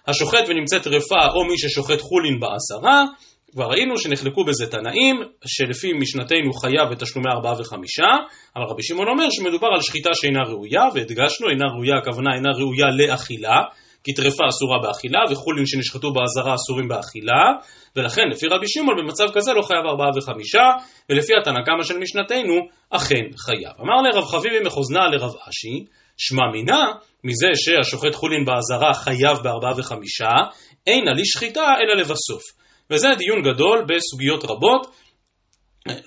השוחט 0.07 0.45
ונמצאת 0.47 0.87
רפה 0.87 1.27
או 1.33 1.45
מי 1.45 1.57
ששוחט 1.57 2.01
חולין 2.01 2.39
בעשרה, 2.39 3.03
כבר 3.51 3.65
ראינו 3.65 3.97
שנחלקו 3.97 4.45
בזה 4.45 4.65
תנאים, 4.71 5.15
שלפי 5.45 5.93
משנתנו 5.93 6.53
חייב 6.53 6.89
בתשלומי 6.91 7.29
ארבעה 7.31 7.53
וחמישה, 7.59 8.11
אבל 8.55 8.65
רבי 8.69 8.83
שמעון 8.83 9.07
אומר 9.07 9.29
שמדובר 9.29 9.67
על 9.75 9.81
שחיטה 9.81 10.09
שאינה 10.13 10.39
ראויה, 10.49 10.83
והדגשנו, 10.93 11.49
אינה 11.49 11.65
ראויה, 11.73 11.97
הכוונה 11.97 12.29
אינה 12.35 12.49
ראויה 12.59 12.87
לאכילה, 12.97 13.61
כי 14.03 14.13
טרפה 14.13 14.43
אסורה 14.49 14.77
באכילה, 14.83 15.19
וחולין 15.31 15.65
שנשחטו 15.65 16.13
באזהרה 16.13 16.55
אסורים 16.55 16.87
באכילה, 16.87 17.43
ולכן 17.95 18.21
לפי 18.31 18.47
רבי 18.47 18.67
שמעון 18.67 18.95
במצב 18.99 19.27
כזה 19.33 19.53
לא 19.53 19.61
חייב 19.61 19.85
ארבעה 19.85 20.09
וחמישה, 20.17 20.63
ולפי 21.09 21.33
התנא 21.41 21.59
קמא 21.65 21.83
של 21.83 21.97
משנתנו, 21.97 22.55
אכן 22.89 23.25
חייב. 23.45 23.73
אמר 23.81 24.01
לרב 24.01 24.25
חביבי 24.25 24.59
מחוזנה 24.65 25.07
לרב 25.07 25.31
אשי, 25.49 25.85
שמע 26.17 26.43
מינה, 26.51 26.83
מזה 27.23 27.47
שהשוחט 27.55 28.15
חולין 28.15 28.45
באזהרה 28.45 28.93
חייב 28.93 29.37
בארבעה 29.43 29.71
וחמישה, 29.77 30.33
אין 30.87 31.07
על 31.07 31.23
שחיטה 31.25 31.65
אלא 31.81 32.01
לבסוף. 32.01 32.41
וזה 32.89 33.07
דיון 33.17 33.41
גדול 33.41 33.85
בסוגיות 33.87 34.43
רבות, 34.43 34.87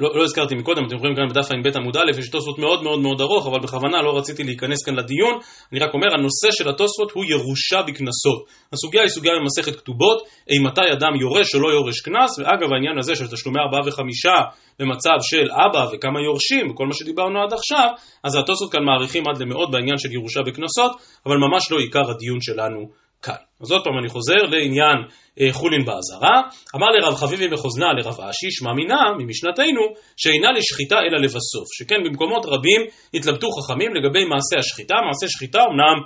לא, 0.00 0.10
לא 0.14 0.22
הזכרתי 0.22 0.54
מקודם, 0.54 0.86
אתם 0.86 0.96
רואים 0.96 1.14
כאן 1.16 1.28
בדף 1.28 1.50
ע"ב 1.50 1.76
עמוד 1.76 1.96
א', 1.96 2.18
יש 2.18 2.30
תוספות 2.30 2.58
מאוד 2.58 2.82
מאוד 2.82 3.00
מאוד 3.00 3.20
ארוך, 3.20 3.46
אבל 3.46 3.60
בכוונה 3.60 4.02
לא 4.02 4.18
רציתי 4.18 4.44
להיכנס 4.44 4.84
כאן 4.84 4.94
לדיון, 4.94 5.38
אני 5.72 5.80
רק 5.80 5.94
אומר, 5.94 6.06
הנושא 6.14 6.48
של 6.50 6.68
התוספות 6.68 7.10
הוא 7.10 7.24
ירושה 7.24 7.82
בקנסות. 7.82 8.44
הסוגיה 8.72 9.02
היא 9.02 9.08
סוגיה 9.08 9.32
במסכת 9.40 9.76
כתובות, 9.80 10.22
אימתי 10.50 10.92
אדם 10.92 11.12
יורש 11.20 11.54
או 11.54 11.60
לא 11.60 11.68
יורש 11.68 12.00
קנס, 12.00 12.38
ואגב 12.38 12.72
העניין 12.72 12.98
הזה 12.98 13.14
של 13.14 13.26
תשלומי 13.28 13.58
ארבעה 13.60 13.88
וחמישה 13.88 14.36
במצב 14.78 15.18
של 15.22 15.46
אבא 15.50 15.86
וכמה 15.92 16.20
יורשים, 16.20 16.70
וכל 16.70 16.86
מה 16.86 16.94
שדיברנו 16.94 17.42
עד 17.42 17.52
עכשיו, 17.52 17.88
אז 18.24 18.36
התוספות 18.36 18.72
כאן 18.72 18.84
מעריכים 18.84 19.22
עד 19.28 19.42
למאוד 19.42 19.72
בעניין 19.72 19.98
של 19.98 20.12
ירושה 20.12 20.40
בקנסות, 20.46 20.92
אבל 21.26 21.36
ממש 21.36 21.72
לא 21.72 21.78
עיקר 21.78 22.10
הדיון 22.10 22.40
שלנו 22.40 22.99
כאן. 23.22 23.42
אז 23.60 23.70
עוד 23.72 23.84
פעם 23.84 23.98
אני 24.00 24.08
חוזר 24.08 24.42
לעניין 24.42 24.98
אה, 25.40 25.52
חולין 25.52 25.84
באזהרה. 25.84 26.40
אמר 26.76 26.86
לרב 26.86 27.14
חביבי 27.14 27.48
בחוזנה 27.48 27.86
לרב 27.92 28.20
אשי, 28.20 28.50
שמע 28.50 28.72
מינה 28.72 29.00
ממשנתנו, 29.18 29.82
שאינה 30.16 30.48
לשחיטה 30.52 30.98
אלא 30.98 31.18
לבסוף. 31.18 31.66
שכן 31.78 31.96
במקומות 32.04 32.46
רבים 32.46 32.80
התלבטו 33.14 33.50
חכמים 33.50 33.94
לגבי 33.94 34.24
מעשה 34.24 34.58
השחיטה. 34.58 34.94
מעשה 35.06 35.28
שחיטה 35.28 35.58
אמנם 35.58 35.98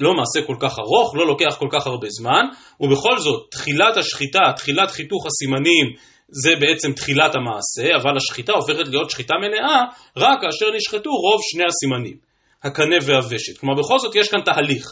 לא 0.00 0.14
מעשה 0.14 0.46
כל 0.46 0.56
כך 0.60 0.78
ארוך, 0.78 1.16
לא 1.16 1.26
לוקח 1.26 1.56
כל 1.58 1.68
כך 1.70 1.86
הרבה 1.86 2.06
זמן, 2.10 2.44
ובכל 2.80 3.18
זאת, 3.18 3.48
תחילת 3.50 3.96
השחיטה, 3.96 4.52
תחילת 4.56 4.90
חיתוך 4.90 5.26
הסימנים, 5.26 5.86
זה 6.28 6.50
בעצם 6.60 6.92
תחילת 6.92 7.34
המעשה, 7.34 7.96
אבל 7.96 8.16
השחיטה 8.16 8.52
הופכת 8.52 8.88
להיות 8.88 9.10
שחיטה 9.10 9.34
מלאה 9.40 9.80
רק 10.16 10.38
כאשר 10.42 10.66
נשחטו 10.76 11.10
רוב 11.10 11.40
שני 11.52 11.64
הסימנים, 11.64 12.16
הקנה 12.64 12.96
והוושת. 13.02 13.58
כלומר, 13.58 13.74
בכל 13.82 13.98
זאת 13.98 14.14
יש 14.14 14.28
כאן 14.28 14.40
תהליך. 14.44 14.86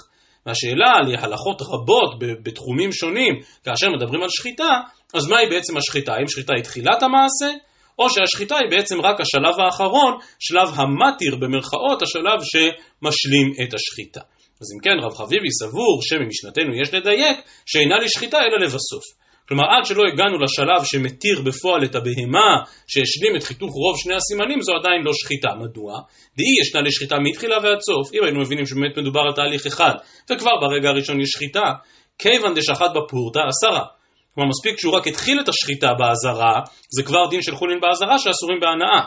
והשאלה 0.49 0.91
על 0.99 1.15
הלכות 1.15 1.63
רבות 1.63 2.11
בתחומים 2.43 2.93
שונים, 2.93 3.35
כאשר 3.65 3.87
מדברים 3.91 4.23
על 4.23 4.29
שחיטה, 4.29 4.81
אז 5.15 5.27
מהי 5.27 5.47
בעצם 5.51 5.77
השחיטה? 5.77 6.13
האם 6.13 6.29
שחיטה 6.29 6.53
היא 6.57 6.65
תחילת 6.65 7.03
המעשה, 7.03 7.59
או 7.99 8.11
שהשחיטה 8.11 8.57
היא 8.57 8.71
בעצם 8.71 9.01
רק 9.01 9.21
השלב 9.21 9.61
האחרון, 9.65 10.19
שלב 10.39 10.69
המתיר 10.75 11.37
במרכאות, 11.37 12.03
השלב 12.03 12.39
שמשלים 12.51 13.53
את 13.63 13.75
השחיטה. 13.75 14.21
אז 14.61 14.67
אם 14.75 14.81
כן, 14.85 15.05
רב 15.05 15.15
חביבי 15.15 15.51
סבור 15.51 15.99
שממשנתנו 16.03 16.81
יש 16.83 16.95
לדייק 16.95 17.37
שאינה 17.67 17.97
לשחיטה 17.99 18.39
אלא 18.39 18.59
לבסוף. 18.65 19.05
כלומר, 19.49 19.65
עד 19.65 19.85
שלא 19.85 20.03
הגענו 20.13 20.39
לשלב 20.39 20.85
שמתיר 20.85 21.41
בפועל 21.41 21.85
את 21.85 21.95
הבהמה 21.95 22.51
שהשלים 22.87 23.37
את 23.37 23.43
חיתוך 23.43 23.71
רוב 23.71 23.99
שני 23.99 24.15
הסימנים, 24.15 24.61
זו 24.61 24.73
עדיין 24.81 25.03
לא 25.05 25.13
שחיטה. 25.13 25.49
מדוע? 25.55 25.93
דאי 26.37 26.55
ישנה 26.61 26.81
לשחיטה 26.81 27.17
מתחילה 27.19 27.57
ועד 27.63 27.81
סוף. 27.81 28.15
אם 28.15 28.25
היינו 28.25 28.41
מבינים 28.41 28.67
שבאמת 28.67 28.99
מדובר 28.99 29.21
על 29.21 29.33
תהליך 29.33 29.67
אחד, 29.67 29.95
וכבר 30.31 30.51
ברגע 30.61 30.89
הראשון 30.89 31.21
יש 31.21 31.29
שחיטה, 31.29 31.67
כיוון 32.19 32.55
דשחט 32.55 32.91
בפורתא 32.97 33.41
עשרה. 33.49 33.85
כלומר, 34.35 34.49
מספיק 34.49 34.81
שהוא 34.81 34.95
רק 34.95 35.07
התחיל 35.07 35.41
את 35.41 35.49
השחיטה 35.49 35.89
באזהרה, 35.99 36.61
זה 36.97 37.03
כבר 37.03 37.27
דין 37.31 37.43
של 37.43 37.55
חולין 37.55 37.81
באזהרה 37.81 38.19
שאסורים 38.19 38.61
בהנאה. 38.61 39.05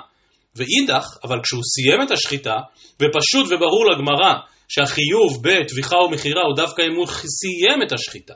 ואידך, 0.55 1.05
אבל 1.23 1.39
כשהוא 1.43 1.61
סיים 1.63 2.01
את 2.01 2.11
השחיטה, 2.11 2.55
ופשוט 3.01 3.45
וברור 3.49 3.85
לגמרא 3.91 4.33
שהחיוב 4.67 5.43
בטביחה 5.43 5.95
ומכירה 5.95 6.41
הוא 6.41 6.55
דווקא 6.55 6.81
אם 6.81 6.95
הוא 6.95 7.07
סיים 7.07 7.81
את 7.87 7.91
השחיטה. 7.91 8.33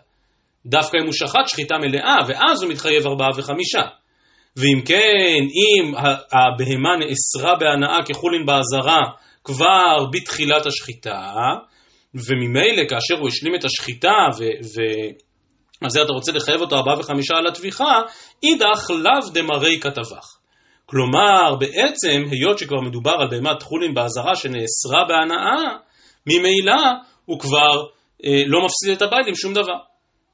דווקא 0.65 0.97
אם 0.97 1.05
הוא 1.05 1.13
שחט 1.13 1.47
שחיטה 1.47 1.75
מלאה, 1.77 2.17
ואז 2.27 2.63
הוא 2.63 2.71
מתחייב 2.71 3.07
ארבעה 3.07 3.29
וחמישה. 3.37 3.81
ואם 4.57 4.81
כן, 4.85 5.41
אם 5.41 5.93
הבהמה 6.31 6.97
נאסרה 6.99 7.55
בהנאה 7.55 7.99
כחולין 8.05 8.45
באזהרה 8.45 9.01
כבר 9.43 10.05
בתחילת 10.11 10.65
השחיטה, 10.65 11.31
וממילא 12.15 12.83
כאשר 12.89 13.15
הוא 13.19 13.27
השלים 13.27 13.55
את 13.55 13.65
השחיטה 13.65 14.15
ו... 14.39 14.43
ו... 14.43 14.81
על 15.81 15.89
זה 15.89 16.01
אתה 16.01 16.13
רוצה 16.13 16.31
לחייב 16.31 16.61
אותו 16.61 16.75
ארבעה 16.75 16.99
וחמישה 16.99 17.35
על 17.37 17.47
הטביחה, 17.47 18.01
אידך 18.43 18.89
לאו 18.89 19.29
דמרי 19.33 19.79
כתבך. 19.79 20.37
כלומר, 20.85 21.55
בעצם, 21.59 22.23
היות 22.31 22.59
שכבר 22.59 22.81
מדובר 22.81 23.11
על 23.11 23.27
בהמת 23.29 23.63
חולין 23.63 23.93
באזהרה 23.93 24.35
שנאסרה 24.35 25.03
בהנאה, 25.07 25.77
ממילא 26.27 26.81
הוא 27.25 27.39
כבר 27.39 27.83
אה, 28.25 28.41
לא 28.47 28.59
מפסיד 28.65 28.91
את 28.91 29.01
הבית 29.01 29.27
עם 29.27 29.35
שום 29.35 29.53
דבר. 29.53 29.77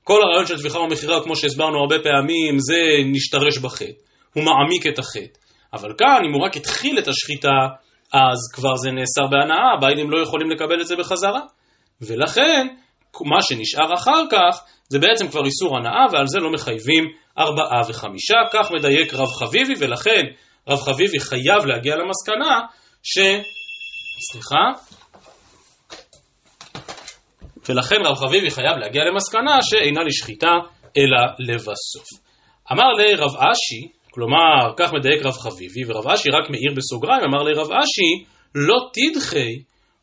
כל 0.04 0.22
הרעיון 0.24 0.46
של 0.46 0.58
טביחה 0.58 0.80
ומכירה, 0.80 1.24
כמו 1.24 1.36
שהסברנו 1.36 1.80
הרבה 1.80 1.96
פעמים, 2.04 2.60
זה 2.60 2.82
נשתרש 3.06 3.58
בחטא. 3.58 3.92
הוא 4.34 4.44
מעמיק 4.44 4.88
את 4.88 5.00
החטא. 5.00 5.40
אבל 5.74 5.94
כאן, 5.98 6.22
אם 6.28 6.34
הוא 6.34 6.46
רק 6.46 6.58
התחיל 6.58 7.00
את 7.00 7.08
השחיטה, 7.08 7.58
אז 8.14 8.38
כבר 8.54 8.76
זה 8.76 8.92
נאסר 8.92 9.28
בהנאה, 9.32 9.74
הביילים 9.78 10.12
לא 10.12 10.22
יכולים 10.22 10.52
לקבל 10.52 10.82
את 10.82 10.88
זה 10.88 10.96
בחזרה. 10.96 11.42
ולכן, 12.02 12.68
מה 13.26 13.42
שנשאר 13.42 13.94
אחר 13.94 14.24
כך, 14.32 14.64
זה 14.90 15.00
בעצם 15.00 15.28
כבר 15.28 15.46
איסור 15.46 15.78
הנאה, 15.78 16.06
ועל 16.12 16.28
זה 16.28 16.40
לא 16.40 16.52
מחייבים 16.52 17.04
ארבעה 17.38 17.82
וחמישה. 17.90 18.38
כך 18.54 18.72
מדייק 18.72 19.14
רב 19.14 19.28
חביבי, 19.28 19.74
ולכן 19.80 20.22
רב 20.68 20.80
חביבי 20.80 21.20
חייב 21.20 21.66
להגיע 21.66 21.96
למסקנה 21.96 22.60
ש... 23.04 23.20
סליחה, 24.32 24.64
ולכן 27.70 27.96
רב 28.06 28.16
חביבי 28.16 28.50
חייב 28.50 28.78
להגיע 28.78 29.02
למסקנה 29.04 29.60
שאינה 29.62 30.04
לשחיטה 30.04 30.52
אלא 30.98 31.18
לבסוף. 31.40 32.08
אמר 32.72 32.92
לרב 32.98 33.36
אשי, 33.36 33.88
כלומר, 34.12 34.74
כך 34.78 34.94
מדייק 34.94 35.26
רב 35.26 35.34
חביבי, 35.34 35.82
ורב 35.88 36.08
אשי 36.08 36.30
רק 36.30 36.50
מאיר 36.50 36.74
בסוגריים, 36.76 37.24
אמר 37.24 37.44
לרב 37.44 37.68
אשי, 37.72 38.26
לא 38.56 38.90
תדחי 38.94 39.54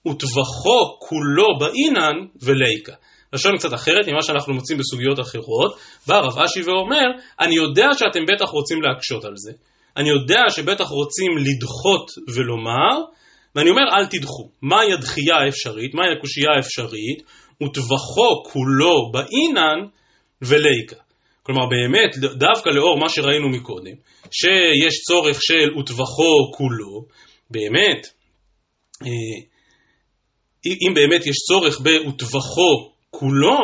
וטבחו 0.08 0.98
כולו 0.98 1.46
באינן 1.60 2.26
וליקה. 2.42 2.92
לשון 3.32 3.56
קצת 3.56 3.74
אחרת 3.74 4.08
ממה 4.08 4.22
שאנחנו 4.22 4.54
מוצאים 4.54 4.78
בסוגיות 4.78 5.20
אחרות, 5.20 5.78
בא 6.06 6.18
רב 6.18 6.38
אשי 6.38 6.62
ואומר, 6.62 7.06
אני 7.40 7.54
יודע 7.54 7.86
שאתם 7.92 8.20
בטח 8.34 8.48
רוצים 8.48 8.82
להקשות 8.82 9.24
על 9.24 9.32
זה, 9.36 9.52
אני 9.96 10.08
יודע 10.08 10.40
שבטח 10.48 10.88
רוצים 10.88 11.30
לדחות 11.38 12.10
ולומר, 12.34 13.04
ואני 13.54 13.70
אומר 13.70 13.82
אל 13.82 14.06
תדחו. 14.06 14.48
מהי 14.62 14.92
הדחייה 14.92 15.36
האפשרית? 15.36 15.94
מהי 15.94 16.12
הקושייה 16.18 16.50
האפשרית? 16.56 17.22
וטבחו 17.62 18.44
כולו 18.52 19.12
באינן 19.12 19.88
וליקה. 20.42 20.96
כלומר 21.42 21.66
באמת, 21.66 22.38
דווקא 22.38 22.68
לאור 22.68 22.98
מה 22.98 23.08
שראינו 23.08 23.48
מקודם, 23.48 23.94
שיש 24.30 24.94
צורך 25.08 25.38
של 25.42 25.78
וטבחו 25.78 26.52
כולו, 26.56 27.04
באמת, 27.50 28.06
אה, 29.02 29.40
אם 30.66 30.94
באמת 30.94 31.26
יש 31.26 31.36
צורך 31.48 31.80
ב"וטבחו 31.80 32.92
כולו", 33.10 33.58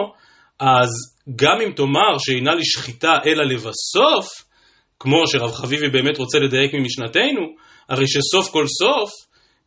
אז 0.60 0.88
גם 1.36 1.60
אם 1.60 1.72
תאמר 1.72 2.18
שאינה 2.18 2.54
לשחיטה 2.54 3.12
אלא 3.26 3.44
לבסוף, 3.44 4.44
כמו 4.98 5.26
שרב 5.26 5.52
חביבי 5.52 5.88
באמת 5.88 6.18
רוצה 6.18 6.38
לדייק 6.38 6.74
ממשנתנו, 6.74 7.42
הרי 7.88 8.08
שסוף 8.08 8.52
כל 8.52 8.66
סוף, 8.66 9.10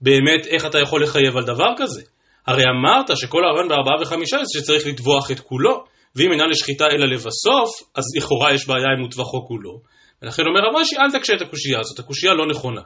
באמת 0.01 0.47
איך 0.47 0.65
אתה 0.65 0.79
יכול 0.79 1.03
לחייב 1.03 1.37
על 1.37 1.43
דבר 1.43 1.73
כזה? 1.77 2.01
הרי 2.47 2.63
אמרת 2.63 3.17
שכל 3.17 3.45
הרעיון 3.45 3.67
בארבעה 3.67 4.01
וחמישה 4.01 4.37
זה 4.37 4.59
שצריך 4.59 4.87
לטבוח 4.87 5.31
את 5.31 5.39
כולו, 5.39 5.83
ואם 6.15 6.31
אינה 6.31 6.47
לשחיטה 6.47 6.85
אלא 6.85 7.05
לבסוף, 7.05 7.69
אז 7.95 8.03
לכאורה 8.17 8.53
יש 8.53 8.67
בעיה 8.67 8.87
אם 8.97 9.01
הוא 9.01 9.11
טבחו 9.11 9.47
כולו. 9.47 9.81
ולכן 10.21 10.43
אומר 10.45 10.59
רב 10.59 10.81
אשי, 10.81 10.95
אל 10.97 11.19
תקשה 11.19 11.33
את 11.33 11.41
הקושייה 11.41 11.79
הזאת, 11.79 11.99
הקושייה 11.99 12.33
לא 12.33 12.47
נכונה. 12.47 12.81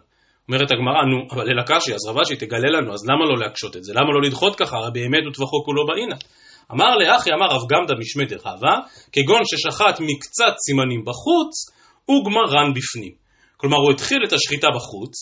אומרת 0.47 0.71
הגמרא, 0.71 1.01
נו, 1.11 1.27
אבל 1.31 1.49
אל 1.49 1.59
הקשי, 1.59 1.93
אז 1.93 2.05
רב 2.07 2.19
אשי 2.19 2.35
תגלה 2.35 2.69
לנו, 2.79 2.93
אז 2.93 3.05
למה 3.05 3.25
לא 3.25 3.39
להקשות 3.39 3.75
את 3.77 3.83
זה? 3.83 3.93
למה 3.93 4.09
לא 4.13 4.21
לדחות 4.27 4.55
ככה? 4.55 4.77
הרי 4.77 4.91
באמת 4.93 5.23
הוא 5.25 5.33
טבחו 5.33 5.63
כולו 5.65 5.85
באינה. 5.87 6.15
אמר 6.73 6.97
לאחי, 6.97 7.29
אמר 7.33 7.45
רב 7.45 7.61
גמדא 7.71 7.93
משמי 7.99 8.25
דרבה, 8.25 8.75
כגון 9.11 9.41
ששחט 9.45 9.99
מקצת 9.99 10.53
סימנים 10.65 11.01
בחוץ, 11.05 11.53
וגמרן 12.09 12.73
בפנים. 12.73 13.11
כלומר, 13.57 13.77
הוא 13.77 13.91
התחיל 13.91 14.17
את 14.27 14.33
השחיטה 14.33 14.67
בחוץ, 14.75 15.13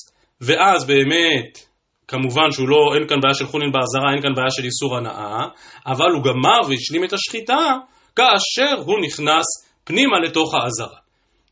ואז 0.42 0.86
באמת 0.88 1.69
כמובן 2.10 2.52
שהוא 2.52 2.70
לא, 2.70 2.96
אין 2.96 3.08
כאן 3.08 3.18
בעיה 3.22 3.34
של 3.34 3.46
חולין 3.46 3.72
באזהרה, 3.72 4.14
אין 4.14 4.22
כאן 4.22 4.34
בעיה 4.36 4.52
של 4.52 4.64
איסור 4.64 4.98
הנאה, 4.98 5.46
אבל 5.86 6.12
הוא 6.16 6.24
גמר 6.24 6.60
והשלים 6.70 7.04
את 7.04 7.14
השחיטה 7.14 7.76
כאשר 8.16 8.76
הוא 8.86 9.00
נכנס 9.06 9.46
פנימה 9.84 10.20
לתוך 10.20 10.54
האזהרה. 10.54 11.00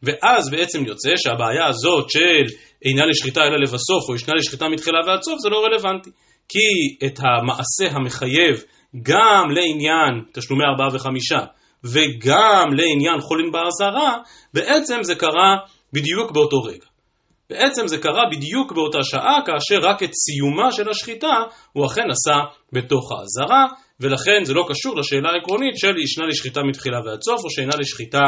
ואז 0.04 0.50
בעצם 0.52 0.86
יוצא 0.86 1.10
שהבעיה 1.16 1.66
הזאת 1.68 2.10
של 2.10 2.46
אינה 2.86 3.06
לשחיטה 3.06 3.42
אלא 3.42 3.58
לבסוף, 3.58 4.10
או 4.10 4.16
ישנה 4.16 4.34
לשחיטה 4.36 4.70
מתחילה 4.70 5.00
ועד 5.08 5.22
סוף, 5.22 5.40
זה 5.40 5.50
לא 5.50 5.66
רלוונטי. 5.66 6.10
כי 6.50 7.06
את 7.06 7.20
המעשה 7.20 7.96
המחייב 7.96 8.64
גם 9.04 9.46
לעניין 9.50 10.14
תשלומי 10.34 10.64
ארבעה 10.64 10.96
וחמישה, 10.96 11.40
וגם 11.84 12.68
לעניין 12.74 13.20
חולין 13.22 13.52
באזהרה, 13.52 14.18
בעצם 14.54 15.04
זה 15.04 15.16
קרה 15.16 15.56
בדיוק 15.94 16.32
באותו 16.32 16.62
רגע. 16.62 16.86
בעצם 17.50 17.88
זה 17.88 17.98
קרה 17.98 18.24
בדיוק 18.32 18.72
באותה 18.72 19.04
שעה, 19.04 19.40
כאשר 19.46 19.88
רק 19.88 20.04
את 20.04 20.10
סיומה 20.14 20.72
של 20.72 20.90
השחיטה 20.90 21.34
הוא 21.74 21.86
אכן 21.86 22.10
עשה 22.12 22.38
בתוך 22.74 23.12
האזהרה, 23.12 23.66
ולכן 24.00 24.44
זה 24.44 24.54
לא 24.54 24.66
קשור 24.70 24.96
לשאלה 24.98 25.30
העקרונית 25.30 25.78
של 25.78 25.98
ישנה 25.98 26.26
לשחיטה 26.26 26.62
מתחילה 26.64 26.98
ועד 27.06 27.22
סוף, 27.22 27.44
או 27.44 27.50
שאינה 27.50 27.76
לשחיטה 27.80 28.22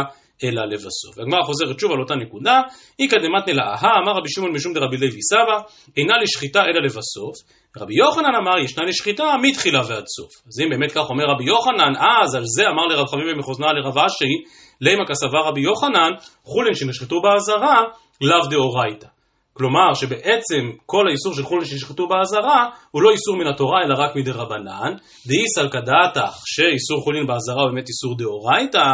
אלא 0.44 0.66
לבסוף. 0.66 1.18
והגמרא 1.18 1.44
חוזרת 1.44 1.80
שוב 1.80 1.92
על 1.92 2.00
אותה 2.00 2.16
נקודה, 2.16 2.62
איכא 3.00 3.18
דמתנא 3.18 3.54
לאהה, 3.54 3.92
אמר 4.04 4.12
רבי 4.18 4.30
שמעון 4.30 4.52
משום 4.52 4.74
דרבי 4.74 4.98
לוי 4.98 5.22
סבא, 5.22 5.58
אינה 5.98 6.14
לשחיטה 6.24 6.62
אלא 6.64 6.80
לבסוף. 6.86 7.36
רבי 7.78 7.94
יוחנן 7.96 8.36
אמר, 8.42 8.60
ישנה 8.64 8.86
לשחיטה 8.86 9.24
מתחילה 9.42 9.80
ועד 9.80 10.04
סוף. 10.18 10.32
אז 10.48 10.62
אם 10.62 10.70
באמת 10.70 10.92
כך 10.92 11.10
אומר 11.10 11.24
רבי 11.34 11.44
יוחנן, 11.44 11.94
אז 12.22 12.36
על 12.36 12.44
זה 12.46 12.64
אמר 12.68 12.86
לרב 12.90 13.08
חמים 13.08 13.28
במחוזנה 13.36 13.68
לרב 13.74 13.98
אשי, 13.98 14.34
לימה 14.82 15.04
כסבר 15.10 15.42
רבי 15.48 15.62
יוחנן, 15.62 16.12
חולין 16.44 16.76
שנשחטו 16.76 17.16
באזהרה, 17.22 17.84
לאו 18.22 18.48
דאורייתא. 18.50 19.08
כלומר 19.54 19.94
שבעצם 19.94 20.64
כל 20.86 21.08
האיסור 21.08 21.34
של 21.34 21.44
חולין 21.44 21.66
שנשחטו 21.66 22.08
באזהרה 22.08 22.70
הוא 22.92 23.02
לא 23.02 23.12
איסור 23.12 23.38
מן 23.38 23.48
התורה 23.48 23.84
אלא 23.86 23.96
רק 23.98 24.16
מדי 24.16 24.32
רבנן, 24.32 24.92
דאיסל 25.28 25.70
כדעתך 25.72 26.34
שאיסור 26.46 27.04
חולין 27.04 27.28
באזהרה 27.28 27.62
הוא 27.62 27.72
באמת 27.72 27.88
איסור 27.88 28.18
דאורייתא, 28.18 28.86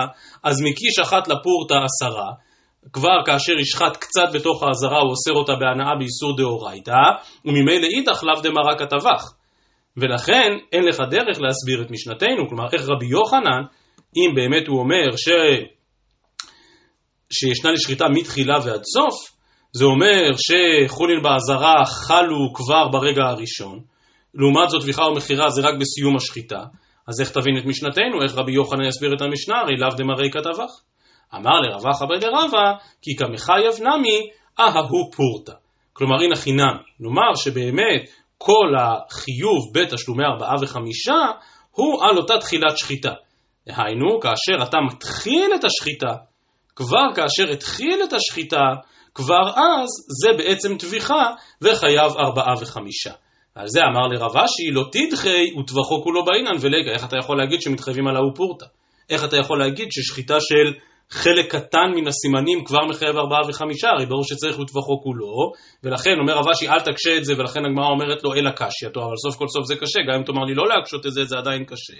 אז 0.43 0.61
מקי 0.61 0.91
שחט 0.91 1.27
לפורתא 1.27 1.73
עשרה, 1.85 2.31
כבר 2.93 3.17
כאשר 3.25 3.53
ישחט 3.59 3.97
קצת 3.97 4.29
בתוך 4.33 4.63
האזהרה 4.63 4.99
הוא 5.01 5.09
אוסר 5.09 5.33
אותה 5.33 5.53
בהנאה 5.55 5.95
באיסור 5.99 6.37
דאורייתא, 6.37 7.01
וממילא 7.45 7.87
אידך 7.87 8.23
לאו 8.23 8.41
דמרק 8.41 8.81
הטבח. 8.81 9.23
ולכן 9.97 10.51
אין 10.73 10.83
לך 10.83 10.99
דרך 10.99 11.41
להסביר 11.41 11.81
את 11.81 11.91
משנתנו, 11.91 12.49
כלומר 12.49 12.65
איך 12.73 12.89
רבי 12.89 13.05
יוחנן, 13.05 13.61
אם 14.15 14.35
באמת 14.35 14.67
הוא 14.67 14.79
אומר 14.79 15.15
ש... 15.17 15.29
שישנה 17.33 17.71
לשחיטה 17.71 18.05
מתחילה 18.09 18.57
ועד 18.63 18.81
סוף, 18.83 19.35
זה 19.71 19.85
אומר 19.85 20.31
שחולין 20.37 21.21
באזהרה 21.23 21.85
חלו 21.85 22.53
כבר 22.53 22.87
ברגע 22.87 23.23
הראשון, 23.23 23.79
לעומת 24.33 24.69
זאת 24.69 24.81
טביחה 24.81 25.03
ומכירה 25.03 25.49
זה 25.49 25.61
רק 25.61 25.73
בסיום 25.79 26.15
השחיטה, 26.15 26.63
אז 27.07 27.21
איך 27.21 27.29
תבין 27.29 27.57
את 27.57 27.65
משנתנו? 27.65 28.23
איך 28.23 28.35
רבי 28.35 28.51
יוחנן 28.51 28.85
יסביר 28.87 29.13
את 29.13 29.21
המשנה? 29.21 29.59
הרי 29.59 29.77
לאו 29.77 29.89
דמרי 29.97 30.31
כתבך. 30.31 30.71
אמר 31.35 31.61
לרבח 31.61 32.01
אבי 32.01 32.19
דרבה, 32.19 32.73
כי 33.01 33.15
כמחייב 33.15 33.73
נמי, 33.81 34.19
אההו 34.59 35.11
פורתא. 35.15 35.53
כלומר, 35.93 36.15
הנה 36.21 36.35
חינמי. 36.35 36.61
נאמר 36.99 37.35
שבאמת 37.35 38.09
כל 38.37 38.73
החיוב 38.79 39.73
בתשלומי 39.73 40.23
ארבעה 40.23 40.55
וחמישה 40.61 41.21
הוא 41.71 42.03
על 42.03 42.17
אותה 42.17 42.37
תחילת 42.37 42.77
שחיטה. 42.77 43.13
דהיינו, 43.67 44.19
כאשר 44.21 44.63
אתה 44.63 44.77
מתחיל 44.91 45.51
את 45.55 45.63
השחיטה, 45.63 46.13
כבר 46.75 47.13
כאשר 47.15 47.51
התחיל 47.51 47.99
את 48.03 48.13
השחיטה, 48.13 48.65
כבר 49.15 49.49
אז 49.55 49.89
זה 50.21 50.37
בעצם 50.37 50.77
טביחה 50.77 51.23
וחייב 51.61 52.11
ארבעה 52.17 52.53
וחמישה. 52.61 53.11
על 53.55 53.67
זה 53.67 53.79
אמר 53.83 54.07
לרב 54.07 54.37
אשי, 54.37 54.71
לא 54.71 54.83
תדחי 54.91 55.59
וטבחו 55.59 56.03
כולו 56.03 56.25
בעינן 56.25 56.57
ולגה. 56.61 56.91
איך 56.91 57.05
אתה 57.05 57.17
יכול 57.17 57.37
להגיד 57.37 57.61
שמתחייבים 57.61 58.07
על 58.07 58.15
ההוא 58.15 58.31
פורתא? 58.35 58.65
איך 59.09 59.23
אתה 59.23 59.37
יכול 59.37 59.59
להגיד 59.59 59.87
ששחיטה 59.91 60.37
של 60.39 60.73
חלק 61.09 61.55
קטן 61.55 61.91
מן 61.95 62.07
הסימנים 62.07 62.63
כבר 62.63 62.85
מחייב 62.89 63.17
ארבעה 63.17 63.49
וחמישה, 63.49 63.89
הרי 63.89 64.05
ברור 64.05 64.23
שצריך 64.23 64.59
לטבחו 64.59 65.01
כולו, 65.03 65.51
ולכן 65.83 66.11
אומר 66.21 66.33
רב 66.33 66.49
אשי 66.49 66.69
אל 66.69 66.79
תקשה 66.79 67.17
את 67.17 67.25
זה, 67.25 67.33
ולכן 67.37 67.65
הגמרא 67.65 67.87
אומרת 67.87 68.23
לו 68.23 68.33
אלא 68.33 68.51
קשייתו, 68.51 68.99
אבל 69.05 69.15
סוף 69.15 69.35
כל 69.35 69.47
סוף 69.47 69.65
זה 69.65 69.75
קשה, 69.75 69.99
גם 70.09 70.19
אם 70.19 70.23
תאמר 70.23 70.43
לי 70.43 70.53
לא 70.53 70.63
להקשות 70.67 71.05
את 71.05 71.11
זה, 71.11 71.25
זה 71.25 71.37
עדיין 71.37 71.63
קשה. 71.65 71.93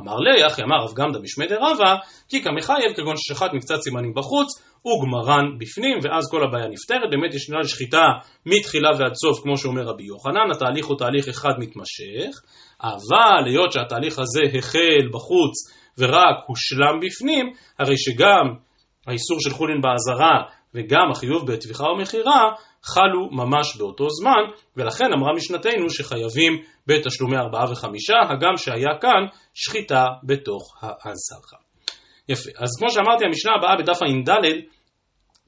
אמר 0.00 0.16
לי, 0.16 0.46
אחי 0.46 0.62
אמר 0.62 0.76
רב 0.84 0.94
גמדא 0.94 1.18
משמי 1.18 1.46
דרבה, 1.46 1.96
כי 2.28 2.42
כמחייב 2.42 2.92
כגון 2.96 3.14
ששחט 3.16 3.50
מקצת 3.52 3.80
סימנים 3.80 4.14
בחוץ, 4.14 4.48
וגמרן 4.86 5.58
בפנים, 5.58 5.98
ואז 6.02 6.30
כל 6.30 6.44
הבעיה 6.44 6.68
נפתרת. 6.68 7.10
באמת 7.10 7.34
יש 7.34 7.50
נראה 7.50 7.64
שחיטה 7.64 8.06
מתחילה 8.46 8.90
ועד 8.98 9.14
סוף, 9.14 9.42
כמו 9.42 9.56
שאומר 9.58 9.82
רבי 9.82 10.04
יוחנן, 10.04 10.50
התהליך 10.54 10.86
הוא 10.86 10.98
תהליך 10.98 11.28
אחד 11.28 11.54
מתמשך, 11.58 12.32
אבל 12.82 13.44
היות 13.46 13.72
שהתהליך 13.72 14.18
הזה 14.18 14.42
החל 14.58 15.08
בחוץ 15.12 15.54
ורק 15.98 16.36
הושלם 16.46 17.00
בפנים, 17.00 17.52
הרי 17.78 17.98
שגם 17.98 18.54
האיסור 19.06 19.40
של 19.40 19.50
חולין 19.50 19.80
באזהרה 19.80 20.42
וגם 20.76 21.10
החיוב 21.10 21.52
בטביחה 21.52 21.84
ומכירה 21.84 22.42
חלו 22.82 23.30
ממש 23.30 23.76
באותו 23.76 24.04
זמן, 24.10 24.42
ולכן 24.76 25.04
אמרה 25.18 25.32
משנתנו 25.36 25.90
שחייבים 25.90 26.52
בתשלומי 26.86 27.36
ארבעה 27.36 27.70
וחמישה, 27.72 28.14
הגם 28.30 28.56
שהיה 28.56 28.98
כאן 29.00 29.22
שחיטה 29.54 30.04
בתוך 30.22 30.76
האזהרה. 30.82 31.58
יפה. 32.28 32.50
אז 32.58 32.68
כמו 32.78 32.90
שאמרתי, 32.90 33.24
המשנה 33.24 33.52
הבאה 33.58 33.76
בדף 33.76 34.02
ע"ד 34.02 34.30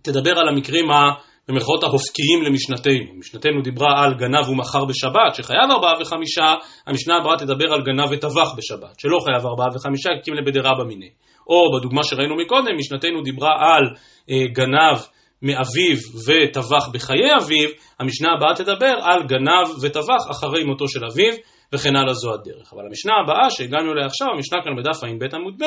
תדבר 0.03 0.39
על 0.39 0.49
המקרים 0.49 0.91
ה... 0.91 1.29
במרכאות 1.49 1.83
ההופקיים 1.83 2.43
למשנתנו. 2.43 3.19
משנתנו 3.19 3.63
דיברה 3.63 4.05
על 4.05 4.15
גנב 4.15 4.49
ומכר 4.49 4.85
בשבת, 4.85 5.35
שחייב 5.35 5.71
ארבעה 5.71 5.93
וחמישה, 6.01 6.55
המשנה 6.87 7.17
הבאה 7.17 7.37
תדבר 7.39 7.73
על 7.73 7.83
גנב 7.83 8.11
וטבח 8.13 8.55
בשבת, 8.57 9.01
שלא 9.01 9.19
חייב 9.25 9.47
ארבעה 9.47 9.67
וחמישה, 9.75 10.09
כי 10.17 10.23
קימלה 10.25 10.43
בדירה 10.47 10.71
במיניה. 10.81 11.11
או 11.47 11.79
בדוגמה 11.79 12.03
שראינו 12.05 12.37
מקודם, 12.37 12.77
משנתנו 12.79 13.23
דיברה 13.23 13.51
על 13.61 13.85
אה, 14.31 14.47
גנב 14.53 14.99
מאביו 15.43 15.97
וטבח 16.27 16.89
בחיי 16.93 17.37
אביו, 17.41 17.69
המשנה 18.01 18.29
הבאה 18.37 18.55
תדבר 18.55 18.95
על 19.03 19.23
גנב 19.23 19.69
וטבח 19.83 20.31
אחרי 20.31 20.65
מותו 20.65 20.89
של 20.89 21.01
אביו, 21.13 21.33
וכן 21.73 21.97
הלאה 21.97 22.15
זו 22.15 22.35
הדרך. 22.35 22.73
אבל 22.73 22.83
המשנה 22.87 23.13
הבאה 23.23 23.51
שהגענו 23.51 23.93
אליה 23.93 24.07
עכשיו, 24.07 24.29
המשנה 24.35 24.59
כאן 24.65 24.73
בדף 24.79 25.05
ע"ב 25.05 25.35
עמוד 25.35 25.55
ב', 25.63 25.65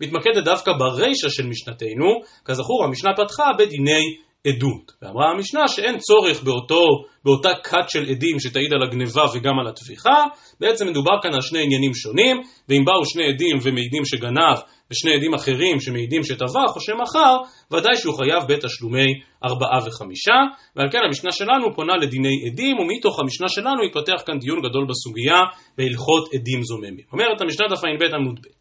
מתמקדת 0.00 0.44
דווקא 0.44 0.72
ברישא 0.72 1.28
של 1.28 1.46
משנתנו, 1.46 2.20
כזכור 2.44 2.84
המשנה 2.84 3.10
פתחה 3.16 3.44
בדיני 3.58 4.16
עדות. 4.46 4.92
ואמרה 5.02 5.30
המשנה 5.30 5.68
שאין 5.68 5.98
צורך 5.98 6.42
באותו, 6.42 6.86
באותה 7.24 7.48
כת 7.64 7.88
של 7.88 8.02
עדים 8.10 8.40
שתעיד 8.40 8.72
על 8.72 8.82
הגניבה 8.82 9.24
וגם 9.34 9.58
על 9.60 9.66
הטביחה, 9.66 10.24
בעצם 10.60 10.86
מדובר 10.86 11.12
כאן 11.22 11.34
על 11.34 11.40
שני 11.40 11.62
עניינים 11.62 11.94
שונים, 11.94 12.36
ואם 12.68 12.84
באו 12.84 13.04
שני 13.04 13.24
עדים 13.28 13.56
ומעידים 13.62 14.04
שגנב 14.04 14.56
ושני 14.90 15.14
עדים 15.14 15.34
אחרים 15.34 15.80
שמעידים 15.80 16.22
שטבח 16.22 16.70
או 16.76 16.80
שמכר, 16.80 17.36
ודאי 17.72 17.96
שהוא 17.96 18.14
חייב 18.18 18.42
בתשלומי 18.48 19.08
ארבעה 19.44 19.78
וחמישה, 19.86 20.38
ועל 20.76 20.88
כן 20.92 20.98
המשנה 21.06 21.32
שלנו 21.32 21.74
פונה 21.74 21.96
לדיני 21.96 22.36
עדים, 22.46 22.76
ומתוך 22.78 23.20
המשנה 23.20 23.48
שלנו 23.48 23.84
יתפתח 23.84 24.22
כאן 24.26 24.38
דיון 24.38 24.58
גדול 24.68 24.86
בסוגיה 24.88 25.40
בהלכות 25.78 26.34
עדים 26.34 26.62
זוממים. 26.62 27.04
אומרת 27.12 27.40
המשנה 27.40 27.66
דף 27.70 27.84
ע"ב 27.84 28.14
עמוד 28.14 28.40
ב' 28.40 28.60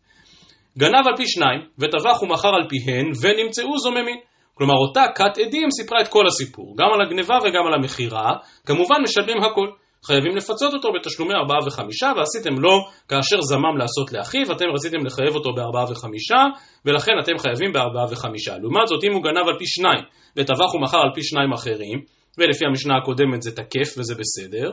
גנב 0.80 1.08
על 1.08 1.16
פי 1.18 1.28
שניים, 1.28 1.62
וטבח 1.80 2.24
ומכר 2.24 2.50
על 2.50 2.70
פיהן, 2.70 3.06
ונמצאו 3.22 3.78
זוממים. 3.78 4.29
כלומר 4.60 4.74
אותה 4.88 5.04
כת 5.16 5.38
עדים 5.46 5.68
סיפרה 5.72 6.02
את 6.02 6.08
כל 6.08 6.28
הסיפור, 6.28 6.76
גם 6.80 6.88
על 6.94 7.02
הגניבה 7.02 7.38
וגם 7.44 7.68
על 7.68 7.74
המכירה, 7.74 8.30
כמובן 8.66 8.96
משלמים 9.04 9.38
הכל. 9.44 9.68
חייבים 10.06 10.36
לפצות 10.36 10.74
אותו 10.74 10.90
בתשלומי 10.94 11.34
ארבעה 11.34 11.58
וחמישה, 11.68 12.12
ועשיתם 12.18 12.60
לו 12.60 12.76
כאשר 13.10 13.42
זמם 13.42 13.78
לעשות 13.78 14.14
לאחיו, 14.14 14.52
אתם 14.52 14.66
רציתם 14.76 15.06
לחייב 15.06 15.36
אותו 15.36 15.50
בארבעה 15.56 15.84
וחמישה, 15.92 16.42
ולכן 16.86 17.12
אתם 17.24 17.38
חייבים 17.38 17.72
בארבעה 17.74 18.06
וחמישה. 18.12 18.58
לעומת 18.58 18.88
זאת, 18.88 19.04
אם 19.04 19.14
הוא 19.14 19.24
גנב 19.24 19.48
על 19.48 19.58
פי 19.60 19.66
שניים, 19.68 20.04
וטבח 20.38 20.74
ומכר 20.76 20.98
על 20.98 21.12
פי 21.16 21.24
שניים 21.24 21.54
אחרים, 21.54 21.98
ולפי 22.38 22.66
המשנה 22.66 22.94
הקודמת 22.98 23.42
זה 23.42 23.52
תקף 23.56 23.90
וזה 23.98 24.16
בסדר, 24.16 24.72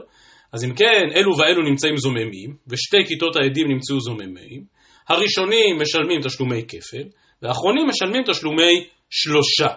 אז 0.53 0.64
אם 0.64 0.75
כן, 0.75 1.05
אלו 1.16 1.37
ואלו 1.38 1.62
נמצאים 1.62 1.96
זוממים, 1.96 2.51
ושתי 2.68 3.05
כיתות 3.09 3.37
העדים 3.37 3.68
נמצאו 3.68 4.01
זוממים, 4.01 4.62
הראשונים 5.09 5.81
משלמים 5.81 6.20
תשלומי 6.20 6.62
כפל, 6.68 7.07
והאחרונים 7.42 7.87
משלמים 7.88 8.22
תשלומי 8.27 8.85
שלושה. 9.11 9.75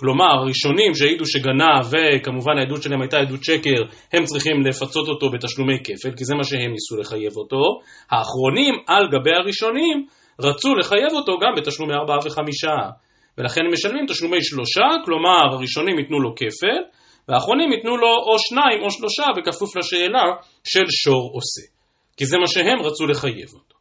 כלומר, 0.00 0.32
הראשונים 0.40 0.94
שהעידו 0.94 1.26
שגנב, 1.26 1.84
וכמובן 1.90 2.58
העדות 2.58 2.82
שלהם 2.82 3.00
הייתה 3.00 3.18
עדות 3.18 3.44
שקר, 3.44 3.80
הם 4.12 4.24
צריכים 4.24 4.62
לפצות 4.66 5.08
אותו 5.08 5.30
בתשלומי 5.30 5.78
כפל, 5.84 6.16
כי 6.16 6.24
זה 6.24 6.34
מה 6.34 6.44
שהם 6.44 6.70
ניסו 6.72 6.96
לחייב 7.00 7.36
אותו. 7.36 7.62
האחרונים, 8.10 8.74
על 8.86 9.04
גבי 9.12 9.30
הראשונים, 9.30 10.06
רצו 10.40 10.74
לחייב 10.74 11.12
אותו 11.12 11.32
גם 11.38 11.52
בתשלומי 11.56 11.94
ארבעה 11.94 12.18
וחמישה. 12.24 12.76
ולכן 13.38 13.60
הם 13.66 13.72
משלמים 13.72 14.06
תשלומי 14.06 14.44
שלושה, 14.44 14.88
כלומר, 15.04 15.54
הראשונים 15.54 15.98
ייתנו 15.98 16.20
לו 16.20 16.34
כפל, 16.34 16.78
והאחרונים 17.28 17.72
ייתנו 17.72 17.96
לו 17.96 18.12
או 18.26 18.38
שניים 18.38 18.82
או 18.82 18.90
שלושה, 18.90 19.24
בכפוף 19.36 19.76
לשאלה 19.76 20.24
של 20.64 20.86
שור 21.02 21.30
עושה. 21.34 21.66
כי 22.16 22.26
זה 22.26 22.36
מה 22.38 22.46
שהם 22.46 22.78
רצו 22.82 23.06
לחייב 23.06 23.48
אותו. 23.54 23.76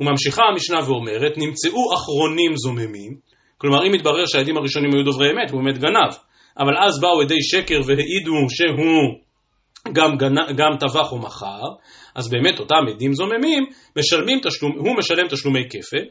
וממשיכה 0.00 0.42
המשנה 0.52 0.90
ואומרת, 0.90 1.38
נמצאו 1.38 1.94
אחרונים 1.94 2.56
זוממים, 2.56 3.12
כלומר, 3.58 3.86
אם 3.86 3.92
מתברר 3.92 4.26
שהעדים 4.26 4.56
הראשונים 4.56 4.90
היו 4.94 5.04
דוברי 5.04 5.30
אמת, 5.30 5.50
הוא 5.50 5.62
באמת 5.62 5.78
גנב, 5.78 6.12
אבל 6.58 6.76
אז 6.78 7.00
באו 7.00 7.20
עדי 7.20 7.42
שקר 7.42 7.80
והעידו 7.86 8.46
שהוא 8.50 9.26
גם. 9.92 10.10
גם 10.56 10.76
טבח 10.80 11.12
או 11.12 11.18
מכר, 11.18 11.62
אז 12.14 12.30
באמת 12.30 12.58
אותם 12.58 12.82
עדים 12.94 13.12
זוממים, 13.14 13.66
משלמים 13.98 14.40
תשלום, 14.42 14.72
הוא 14.78 14.96
משלם 14.98 15.28
תשלומי 15.28 15.64
כפל, 15.70 16.04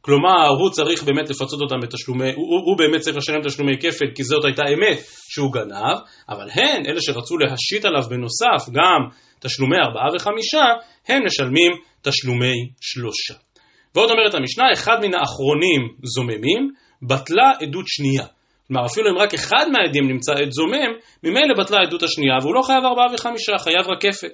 כלומר 0.00 0.48
הוא 0.48 0.70
צריך 0.70 1.02
באמת 1.02 1.30
לפצות 1.30 1.60
אותם 1.60 1.80
בתשלומי, 1.82 2.32
הוא, 2.34 2.60
הוא 2.66 2.78
באמת 2.78 3.00
צריך 3.00 3.16
לשלם 3.16 3.42
תשלומי 3.42 3.78
כפל 3.80 4.06
כי 4.14 4.24
זאת 4.24 4.44
הייתה 4.44 4.62
אמת 4.62 4.98
שהוא 5.28 5.52
גנב, 5.52 5.98
אבל 6.28 6.48
הן, 6.52 6.86
אלה 6.86 7.00
שרצו 7.00 7.38
להשית 7.38 7.84
עליו 7.84 8.02
בנוסף 8.10 8.68
גם 8.72 9.00
תשלומי 9.40 9.76
ארבעה 9.76 10.14
וחמישה, 10.14 10.64
הם 11.08 11.22
משלמים 11.26 11.72
תשלומי 12.02 12.56
שלושה. 12.80 13.34
ועוד 13.94 14.10
אומרת 14.10 14.34
המשנה, 14.34 14.64
אחד 14.72 14.96
מן 15.02 15.14
האחרונים 15.14 15.80
זוממים, 16.02 16.70
בטלה 17.02 17.52
עדות 17.60 17.84
שנייה. 17.88 18.26
כלומר, 18.68 18.86
אפילו 18.86 19.10
אם 19.10 19.18
רק 19.18 19.34
אחד 19.34 19.66
מהעדים 19.72 20.08
נמצא 20.08 20.32
עד 20.32 20.50
זומם, 20.50 20.92
ממילא 21.24 21.54
בטלה 21.58 21.78
העדות 21.78 22.02
השנייה, 22.02 22.34
והוא 22.42 22.54
לא 22.54 22.62
חייב 22.62 22.84
ארבעה 22.84 23.14
וחמישה, 23.14 23.58
חייב 23.58 23.88
רק 23.88 24.00
כפל. 24.00 24.26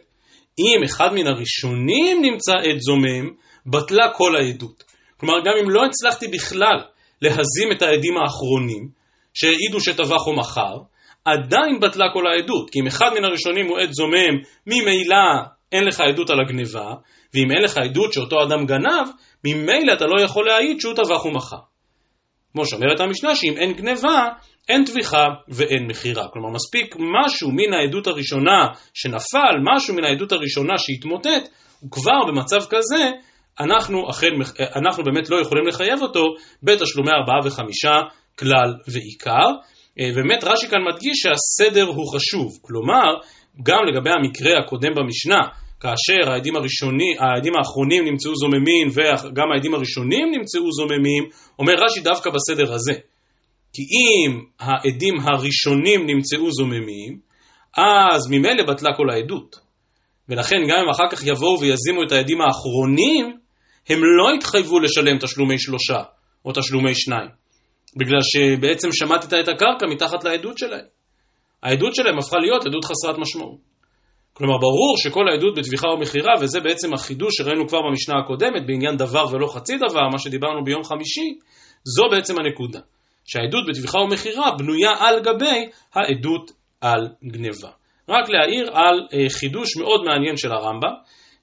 אם 0.59 0.85
אחד 0.85 1.15
מן 1.15 1.27
הראשונים 1.27 2.23
נמצא 2.23 2.53
עד 2.53 2.79
זומם, 2.79 3.31
בטלה 3.67 4.13
כל 4.15 4.37
העדות. 4.37 4.85
כלומר, 5.17 5.35
גם 5.45 5.53
אם 5.63 5.71
לא 5.71 5.85
הצלחתי 5.85 6.29
בכלל 6.29 6.79
להזים 7.23 7.73
את 7.73 7.83
העדים 7.83 8.15
האחרונים, 8.17 8.89
שהעידו 9.35 9.81
שטבח 9.81 10.27
או 10.27 10.37
מכר, 10.37 10.77
עדיין 11.25 11.81
בטלה 11.81 12.05
כל 12.13 12.27
העדות. 12.27 12.71
כי 12.71 12.81
אם 12.81 12.87
אחד 12.87 13.11
מן 13.19 13.25
הראשונים 13.25 13.67
הוא 13.67 13.79
עד 13.79 13.91
זומם, 13.93 14.35
ממילא 14.67 15.17
אין 15.73 15.85
לך 15.85 16.01
עדות 16.01 16.31
על 16.31 16.41
הגניבה, 16.41 16.95
ואם 17.35 17.51
אין 17.51 17.63
לך 17.63 17.77
עדות 17.79 18.13
שאותו 18.13 18.37
אדם 18.43 18.67
גנב, 18.67 19.09
ממילא 19.45 19.93
אתה 19.93 20.05
לא 20.05 20.23
יכול 20.23 20.47
להעיד 20.47 20.81
שהוא 20.81 20.95
טבח 20.95 21.25
ומכר. 21.25 21.76
כמו 22.57 22.67
שאומרת 22.67 23.01
המשנה 23.01 23.35
שאם 23.35 23.55
אין 23.57 23.73
גניבה, 23.73 24.25
אין 24.69 24.85
טביחה 24.85 25.25
ואין 25.49 25.87
מכירה. 25.91 26.29
כלומר, 26.33 26.51
מספיק 26.51 26.95
משהו 26.97 27.51
מן 27.51 27.73
העדות 27.73 28.07
הראשונה 28.07 28.67
שנפל, 28.95 29.57
משהו 29.63 29.95
מן 29.95 30.05
העדות 30.05 30.33
הראשונה 30.33 30.75
שהתמוטט, 30.79 31.49
וכבר 31.87 32.25
במצב 32.29 32.61
כזה, 32.71 33.11
אנחנו, 33.61 34.11
אכן, 34.11 34.31
אנחנו 34.77 35.05
באמת 35.05 35.31
לא 35.31 35.41
יכולים 35.41 35.67
לחייב 35.67 36.03
אותו 36.03 36.25
בתשלומי 36.63 37.11
ארבעה 37.11 37.39
וחמישה 37.45 37.95
כלל 38.39 38.75
ועיקר. 38.89 39.49
אה, 40.01 40.11
באמת 40.15 40.45
רש"י 40.45 40.69
כאן 40.69 40.81
מדגיש 40.93 41.19
שהסדר 41.23 41.85
הוא 41.85 42.15
חשוב, 42.15 42.59
כלומר, 42.63 43.15
גם 43.63 43.79
לגבי 43.89 44.11
המקרה 44.11 44.59
הקודם 44.59 44.95
במשנה, 44.97 45.41
כאשר 45.81 46.31
העדים, 46.31 46.57
הראשוני, 46.57 47.15
העדים 47.19 47.53
האחרונים 47.57 48.05
נמצאו 48.05 48.37
זוממים 48.37 48.89
וגם 48.91 49.47
העדים 49.55 49.75
הראשונים 49.75 50.31
נמצאו 50.31 50.73
זוממים, 50.73 51.25
אומר 51.59 51.75
רש"י 51.85 52.01
דווקא 52.01 52.31
בסדר 52.31 52.73
הזה. 52.75 52.93
כי 53.73 53.83
אם 53.83 54.45
העדים 54.61 55.15
הראשונים 55.21 56.07
נמצאו 56.07 56.53
זוממים, 56.53 57.19
אז 57.77 58.31
ממילא 58.31 58.63
בטלה 58.69 58.91
כל 58.97 59.11
העדות. 59.11 59.57
ולכן 60.29 60.57
גם 60.69 60.77
אם 60.85 60.91
אחר 60.91 61.05
כך 61.11 61.27
יבואו 61.27 61.61
ויזימו 61.61 62.03
את 62.07 62.13
העדים 62.13 62.39
האחרונים, 62.41 63.37
הם 63.89 63.99
לא 64.19 64.35
התחייבו 64.35 64.81
לשלם 64.81 65.19
תשלומי 65.19 65.59
שלושה 65.59 66.03
או 66.45 66.53
תשלומי 66.53 66.95
שניים, 66.95 67.29
בגלל 67.97 68.21
שבעצם 68.23 68.89
שמטת 68.93 69.35
את 69.35 69.49
הקרקע 69.49 69.87
מתחת 69.91 70.25
לעדות 70.25 70.59
שלהם. 70.59 70.85
העדות 71.63 71.95
שלהם 71.95 72.19
הפכה 72.19 72.37
להיות 72.39 72.67
עדות 72.67 72.85
חסרת 72.85 73.19
משמעות. 73.19 73.76
כלומר, 74.37 74.59
ברור 74.59 74.95
שכל 74.99 75.29
העדות 75.29 75.59
בטביחה 75.59 75.89
ומכירה, 75.89 76.33
וזה 76.41 76.61
בעצם 76.61 76.95
החידוש 76.95 77.35
שראינו 77.39 77.69
כבר 77.69 77.79
במשנה 77.91 78.15
הקודמת, 78.19 78.67
בעניין 78.67 78.97
דבר 78.97 79.25
ולא 79.33 79.47
חצי 79.47 79.77
דבר, 79.77 80.09
מה 80.13 80.19
שדיברנו 80.19 80.65
ביום 80.65 80.85
חמישי, 80.85 81.39
זו 81.85 82.03
בעצם 82.11 82.35
הנקודה. 82.39 82.81
שהעדות 83.25 83.65
בטביחה 83.69 83.99
ומכירה 83.99 84.51
בנויה 84.59 84.91
על 84.99 85.21
גבי 85.21 85.71
העדות 85.95 86.51
על 86.81 87.09
גניבה. 87.25 87.71
רק 88.09 88.29
להעיר 88.29 88.71
על 88.73 89.07
אה, 89.13 89.31
חידוש 89.31 89.77
מאוד 89.77 90.05
מעניין 90.05 90.37
של 90.37 90.53
הרמב"ם, 90.53 90.95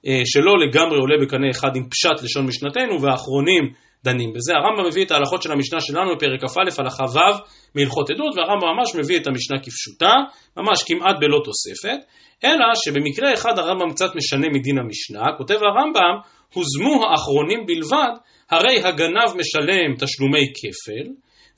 אה, 0.07 0.21
שלא 0.25 0.53
לגמרי 0.67 0.97
עולה 0.97 1.15
בקנה 1.21 1.49
אחד 1.51 1.75
עם 1.75 1.89
פשט 1.89 2.23
לשון 2.23 2.45
משנתנו, 2.45 3.01
והאחרונים 3.01 3.63
דנים 4.03 4.33
בזה. 4.33 4.53
הרמב"ם 4.53 4.87
מביא 4.87 5.05
את 5.05 5.11
ההלכות 5.11 5.41
של 5.41 5.51
המשנה 5.51 5.81
שלנו 5.81 6.15
בפרק 6.15 6.39
כ"א 6.41 6.81
הלכה 6.81 7.03
ו' 7.03 7.37
מהלכות 7.75 8.09
עדות, 8.09 8.37
והרמב"ם 8.37 8.67
ממש 8.77 8.95
מביא 8.95 9.17
את 9.19 9.27
המשנה 9.27 9.57
כפשוטה, 9.63 10.13
ממש 10.57 10.83
כמעט 10.87 11.15
בלא 11.19 11.39
תוספת, 11.43 11.99
אלא 12.43 12.65
שבמקרה 12.85 13.33
אחד 13.33 13.59
הרמב"ם 13.59 13.89
קצת 13.91 14.15
משנה 14.15 14.47
מדין 14.49 14.77
המשנה, 14.79 15.37
כותב 15.37 15.55
הרמב"ם, 15.55 16.15
הוזמו 16.53 17.05
האחרונים 17.05 17.65
בלבד, 17.65 18.13
הרי 18.49 18.79
הגנב 18.79 19.29
משלם 19.37 19.95
תשלומי 19.99 20.45
כפל, 20.55 21.09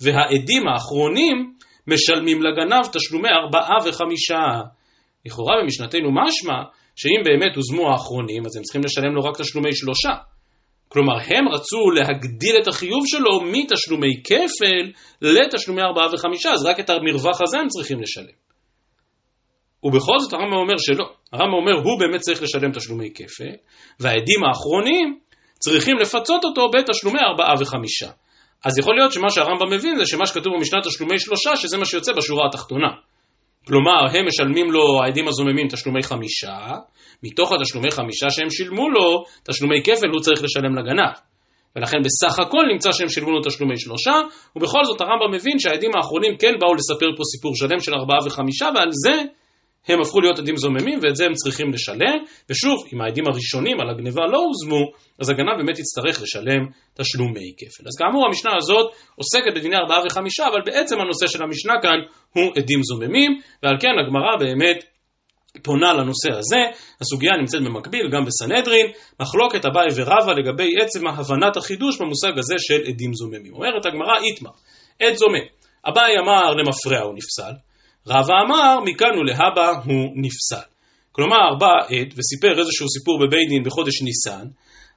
והעדים 0.02 0.68
האחרונים 0.68 1.54
משלמים 1.88 2.42
לגנב 2.44 2.86
תשלומי 2.94 3.30
ארבעה 3.30 3.78
וחמישה. 3.86 4.44
לכאורה 5.26 5.56
במשנתנו 5.62 6.10
משמע 6.12 6.64
שאם 6.96 7.22
באמת 7.24 7.56
הוזמו 7.56 7.92
האחרונים, 7.92 8.46
אז 8.46 8.58
הם 8.58 8.64
צריכים 8.64 8.82
לשלם 8.86 9.16
לו 9.16 9.22
רק 9.24 9.42
תשלומי 9.42 9.76
שלושה. 9.76 10.14
כלומר, 10.88 11.14
הם 11.14 11.48
רצו 11.48 11.92
להגדיל 11.96 12.56
את 12.62 12.68
החיוב 12.68 13.04
שלו 13.06 13.42
מתשלומי 13.42 14.24
כפל 14.24 14.92
לתשלומי 15.22 15.82
ארבעה 15.82 16.08
וחמישה, 16.14 16.52
אז 16.52 16.66
רק 16.66 16.80
את 16.80 16.90
המרווח 16.90 17.42
הזה 17.42 17.60
הם 17.60 17.68
צריכים 17.68 18.02
לשלם. 18.02 18.45
ובכל 19.86 20.20
זאת 20.20 20.34
הרמב"ם 20.34 20.58
אומר 20.58 20.78
שלא. 20.78 21.06
הרמב"ם 21.34 21.54
אומר, 21.54 21.74
הוא 21.84 22.00
באמת 22.00 22.22
צריך 22.22 22.44
לשלם 22.44 22.72
תשלומי 22.72 23.10
כפל, 23.16 23.54
והעדים 24.00 24.44
האחרונים 24.44 25.20
צריכים 25.60 25.98
לפצות 25.98 26.46
אותו 26.46 26.70
בתשלומי 26.70 27.20
ארבעה 27.20 27.54
וחמישה. 27.60 28.10
אז 28.66 28.80
יכול 28.80 28.96
להיות 28.96 29.12
שמה 29.12 29.30
שהרמב"ם 29.30 29.74
מבין 29.74 29.96
זה 29.98 30.06
שמה 30.06 30.26
שכתוב 30.26 30.54
במשנה 30.58 30.80
תשלומי 30.82 31.20
שלושה, 31.20 31.56
שזה 31.56 31.78
מה 31.78 31.86
שיוצא 31.86 32.14
בשורה 32.14 32.48
התחתונה. 32.48 32.88
כלומר, 33.68 34.18
הם 34.18 34.26
משלמים 34.28 34.72
לו, 34.72 35.04
העדים 35.04 35.28
הזוממים, 35.28 35.68
תשלומי 35.68 36.04
חמישה, 36.04 36.58
מתוך 37.24 37.52
התשלומי 37.52 37.92
חמישה 37.92 38.30
שהם 38.30 38.50
שילמו 38.50 38.90
לו, 38.90 39.24
תשלומי 39.44 39.84
כפל 39.84 40.08
הוא 40.14 40.22
צריך 40.22 40.44
לשלם 40.44 40.76
לגנב. 40.76 41.14
ולכן 41.76 41.98
בסך 42.06 42.40
הכל 42.40 42.64
נמצא 42.72 42.92
שהם 42.92 43.10
שילמו 43.10 43.32
לו 43.32 43.42
תשלומי 43.48 43.78
שלושה, 43.78 44.12
ובכל 44.56 44.80
זאת 44.86 45.02
הרמב"ם 45.02 45.32
מבין 45.34 45.60
שהעדים 45.60 45.92
האחרונים 45.96 46.38
כן 46.38 46.54
באו 46.60 46.74
לספר 46.76 47.06
פה 47.18 47.24
סיפור 47.36 47.56
שלם 47.56 47.80
של 47.80 47.94
ארבעה 47.94 48.18
וחמישה, 48.26 48.66
ועל 48.76 48.90
זה 48.92 49.22
הם 49.88 50.02
הפכו 50.02 50.22
להיות 50.22 50.40
עדים 50.40 50.58
זוממים 50.58 51.00
ואת 51.04 51.16
זה 51.16 51.26
הם 51.26 51.34
צריכים 51.34 51.74
לשלם, 51.74 52.18
ושוב, 52.50 52.76
אם 52.94 53.02
העדים 53.02 53.24
הראשונים 53.28 53.80
על 53.80 53.90
הגניבה 53.90 54.22
לא 54.32 54.38
הוזמו, 54.38 54.84
אז 55.20 55.30
הגנב 55.30 55.56
באמת 55.58 55.80
יצטרך 55.80 56.22
לשלם 56.22 56.62
תשלומי 56.94 57.54
כפל. 57.58 57.84
אז 57.88 57.96
כאמור 58.00 58.26
המשנה 58.28 58.52
הזאת 58.58 58.94
עוסקת 59.16 59.54
בדיני 59.56 59.76
ארבעה 59.76 60.00
וחמישה, 60.06 60.48
אבל 60.48 60.62
בעצם 60.66 60.96
הנושא 61.02 61.28
של 61.28 61.44
המשנה 61.44 61.74
כאן 61.82 62.00
הוא 62.34 62.52
עדים 62.58 62.80
זוממים, 62.84 63.32
ועל 63.64 63.76
כן 63.80 63.96
הגמרא 64.02 64.36
באמת 64.40 64.84
פונה 65.64 65.94
לנושא 65.94 66.32
הזה, 66.32 66.62
הסוגיה 67.02 67.32
נמצאת 67.40 67.62
במקביל 67.62 68.10
גם 68.12 68.26
בסנהדרין, 68.26 68.88
מחלוקת 69.20 69.66
אביי 69.66 69.88
ורבא 69.96 70.34
לגבי 70.34 70.70
עצם 70.82 71.08
הבנת 71.08 71.58
החידוש 71.58 72.02
במושג 72.02 72.38
הזה 72.38 72.56
של 72.58 72.82
עדים 72.90 73.14
זוממים. 73.14 73.54
אומרת 73.54 73.86
הגמרא 73.86 74.18
איתמר, 74.22 74.52
עד 75.02 75.14
זומם, 75.14 75.46
אביי 75.90 76.20
אמר 76.20 76.52
למפרע 76.52 77.02
הוא 77.04 77.14
נפסל, 77.16 77.54
רבא 78.08 78.34
אמר 78.46 78.80
מכאן 78.86 79.18
ולהבא 79.20 79.70
הוא 79.86 80.14
נפסל. 80.16 80.68
כלומר 81.12 81.56
בא 81.60 81.74
עד 81.90 82.14
וסיפר 82.18 82.60
איזשהו 82.60 82.90
סיפור 82.90 83.20
בבית 83.20 83.50
דין 83.50 83.64
בחודש 83.64 84.02
ניסן, 84.02 84.48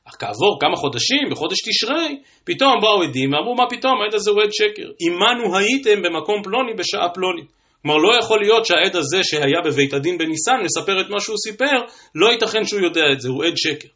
אך 0.08 0.16
כעבור 0.18 0.58
כמה 0.60 0.76
חודשים, 0.76 1.24
בחודש 1.30 1.58
תשרי, 1.68 2.20
פתאום 2.44 2.74
באו 2.80 3.02
עדים 3.02 3.32
ואמרו 3.32 3.54
מה 3.54 3.64
פתאום 3.70 3.92
העד 4.02 4.14
הזה 4.14 4.30
הוא 4.30 4.42
עד 4.42 4.52
שקר, 4.52 4.88
עמנו 5.06 5.56
הייתם 5.56 6.02
במקום 6.02 6.42
פלוני 6.42 6.74
בשעה 6.78 7.08
פלונית. 7.14 7.52
כלומר 7.82 7.98
לא 7.98 8.18
יכול 8.18 8.40
להיות 8.40 8.66
שהעד 8.66 8.96
הזה 8.96 9.18
שהיה 9.22 9.60
בבית 9.64 9.92
הדין 9.92 10.18
בניסן 10.18 10.56
מספר 10.64 11.00
את 11.00 11.10
מה 11.10 11.20
שהוא 11.20 11.36
סיפר, 11.46 11.76
לא 12.14 12.26
ייתכן 12.32 12.64
שהוא 12.64 12.80
יודע 12.80 13.02
את 13.12 13.20
זה, 13.20 13.28
הוא 13.28 13.44
עד 13.44 13.56
שקר. 13.56 13.88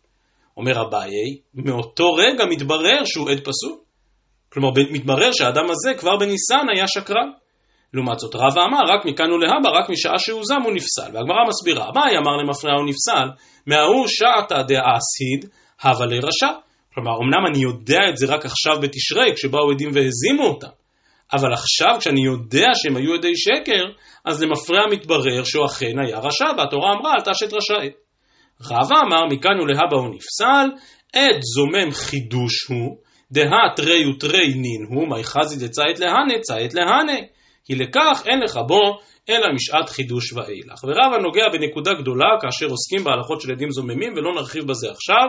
אומר 0.57 0.83
אביי, 0.83 1.11
מאותו 1.55 2.13
רגע 2.13 2.45
מתברר 2.45 3.05
שהוא 3.05 3.31
עד 3.31 3.41
פסול. 3.41 3.79
כלומר 4.53 4.69
מתברר 4.91 5.33
שהאדם 5.33 5.71
הזה 5.71 5.95
כבר 5.99 6.17
בניסן 6.17 6.67
היה 6.75 6.89
שקרן. 6.89 7.31
לעומת 7.95 8.19
זאת 8.19 8.35
רבא 8.35 8.61
אמר 8.65 8.95
רק 8.95 9.05
מכאן 9.05 9.33
ולהבא, 9.33 9.69
רק 9.79 9.91
משעה 9.91 10.19
שהוזם 10.19 10.63
הוא 10.65 10.73
נפסל. 10.73 11.11
והגמרא 11.13 11.49
מסבירה, 11.49 11.89
אביי 11.89 12.19
אמר 12.19 12.37
למפרע 12.37 12.73
הוא 12.73 12.89
נפסל, 12.89 13.29
מההוא 13.67 14.07
שעתא 14.09 14.63
דאסיד, 14.63 15.51
הווה 15.83 16.07
לרשע. 16.07 16.53
כלומר, 16.95 17.13
אמנם 17.23 17.47
אני 17.47 17.63
יודע 17.63 18.01
את 18.11 18.17
זה 18.17 18.27
רק 18.35 18.45
עכשיו 18.45 18.81
בתשרי, 18.81 19.33
כשבאו 19.37 19.71
עדים 19.71 19.91
והזימו 19.95 20.47
אותם, 20.47 20.75
אבל 21.33 21.53
עכשיו 21.53 21.97
כשאני 21.99 22.25
יודע 22.25 22.69
שהם 22.75 22.97
היו 22.97 23.15
עדי 23.15 23.37
שקר, 23.37 23.85
אז 24.25 24.43
למפרע 24.43 24.87
מתברר 24.91 25.45
שהוא 25.45 25.67
אכן 25.67 25.99
היה 26.05 26.19
רשע, 26.19 26.45
והתורה 26.59 26.93
אמרה 26.93 27.13
אל 27.13 27.33
תשת 27.33 27.53
רשאית. 27.53 27.93
רבא 28.71 28.97
אמר 29.07 29.27
מכאן 29.31 29.61
ולהבא 29.61 29.97
הוא 29.97 30.15
נפסל, 30.15 30.69
עד 31.13 31.41
זומם 31.55 31.91
חידוש 31.93 32.67
הוא, 32.69 32.97
דהא 33.31 33.75
תרי 33.77 34.11
ותרי 34.11 34.47
נין 34.47 34.87
הוא, 34.89 35.09
מי 35.09 35.25
חזי 35.25 35.67
דצאית 35.67 36.01
להנה, 36.01 36.39
צאית 36.41 36.75
להנה. 36.75 37.19
כי 37.65 37.75
לכך 37.75 38.23
אין 38.27 38.41
לך 38.41 38.57
בו 38.67 38.99
אלא 39.29 39.47
משעת 39.55 39.89
חידוש 39.89 40.33
ואילך. 40.33 40.85
ורבא 40.85 41.19
נוגע 41.23 41.49
בנקודה 41.53 41.95
גדולה 41.95 42.27
כאשר 42.41 42.67
עוסקים 42.67 43.05
בהלכות 43.05 43.41
של 43.41 43.53
עדים 43.53 43.71
זוממים 43.71 44.13
ולא 44.17 44.35
נרחיב 44.35 44.65
בזה 44.65 44.91
עכשיו. 44.91 45.27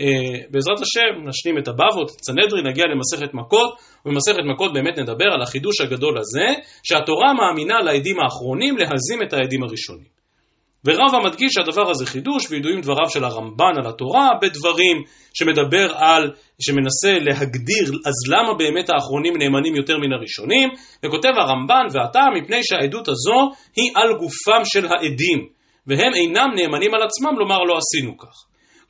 אה, 0.00 0.06
בעזרת 0.50 0.80
השם 0.80 1.28
נשלים 1.28 1.58
את 1.58 1.68
הבבות, 1.68 2.10
את 2.10 2.24
סנהדרי, 2.24 2.62
נגיע 2.70 2.84
למסכת 2.86 3.34
מכות, 3.34 3.70
ובמסכת 4.06 4.44
מכות 4.54 4.72
באמת 4.72 4.98
נדבר 4.98 5.28
על 5.34 5.42
החידוש 5.42 5.80
הגדול 5.80 6.18
הזה, 6.18 6.60
שהתורה 6.82 7.32
מאמינה 7.34 7.80
לעדים 7.80 8.16
האחרונים 8.20 8.76
להזים 8.76 9.22
את 9.22 9.32
העדים 9.32 9.62
הראשונים. 9.62 10.19
ורבא 10.84 11.18
מדגיש 11.24 11.52
שהדבר 11.52 11.90
הזה 11.90 12.06
חידוש, 12.06 12.50
וידועים 12.50 12.80
דבריו 12.80 13.10
של 13.10 13.24
הרמב"ן 13.24 13.72
על 13.76 13.86
התורה, 13.86 14.28
בדברים 14.42 14.96
שמדבר 15.34 15.94
על, 15.96 16.30
שמנסה 16.60 17.12
להגדיר, 17.20 17.86
אז 18.06 18.32
למה 18.32 18.54
באמת 18.58 18.90
האחרונים 18.90 19.34
נאמנים 19.36 19.76
יותר 19.76 19.98
מן 19.98 20.12
הראשונים, 20.12 20.68
וכותב 21.04 21.32
הרמב"ן, 21.36 21.86
והטעם 21.92 22.32
מפני 22.42 22.60
שהעדות 22.62 23.08
הזו 23.08 23.38
היא 23.76 23.90
על 23.94 24.18
גופם 24.18 24.62
של 24.64 24.86
העדים, 24.86 25.48
והם 25.86 26.12
אינם 26.14 26.50
נאמנים 26.54 26.94
על 26.94 27.02
עצמם 27.02 27.38
לומר 27.38 27.58
לא 27.58 27.78
עשינו 27.78 28.18
כך. 28.18 28.34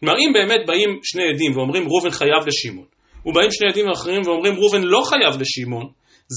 כלומר, 0.00 0.18
אם 0.18 0.32
באמת 0.32 0.66
באים 0.66 0.98
שני 1.02 1.22
עדים 1.34 1.56
ואומרים 1.56 1.82
ראובן 1.88 2.10
חייב 2.10 2.46
לשמעון, 2.46 2.86
ובאים 3.26 3.50
שני 3.50 3.68
עדים 3.70 3.90
אחרים 3.90 4.22
ואומרים 4.24 4.54
ראובן 4.54 4.82
לא 4.82 5.02
חייב 5.04 5.40
לשמעון, 5.40 5.86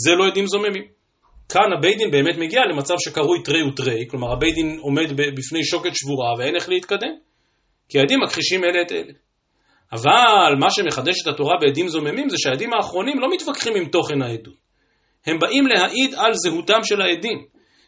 זה 0.04 0.12
לא 0.12 0.28
עדים 0.28 0.48
זוממים. 0.48 1.03
כאן 1.54 1.74
הבית 1.78 1.98
דין 1.98 2.12
באמת 2.12 2.38
מגיע 2.38 2.62
למצב 2.72 2.94
שקרוי 3.00 3.44
תרי 3.44 3.64
ותרי, 3.64 4.06
כלומר 4.10 4.34
הבית 4.34 4.54
דין 4.56 4.78
עומד 4.82 5.12
בפני 5.38 5.64
שוקת 5.64 5.96
שבורה 5.96 6.34
ואין 6.38 6.56
איך 6.56 6.70
להתקדם, 6.70 7.16
כי 7.90 8.00
העדים 8.00 8.20
מכחישים 8.24 8.64
אלה 8.64 8.82
את 8.82 8.92
אלה. 8.92 9.14
אבל 9.92 10.56
מה 10.60 10.72
שמחדש 10.72 11.16
את 11.22 11.28
התורה 11.28 11.54
בעדים 11.62 11.88
זוממים 11.88 12.30
זה 12.30 12.38
שהעדים 12.38 12.74
האחרונים 12.74 13.20
לא 13.20 13.28
מתווכחים 13.34 13.76
עם 13.76 13.86
תוכן 13.86 14.22
העדות. 14.22 14.54
הם 15.26 15.40
באים 15.40 15.68
להעיד 15.68 16.14
על 16.16 16.34
זהותם 16.34 16.80
של 16.84 17.02
העדים, 17.02 17.46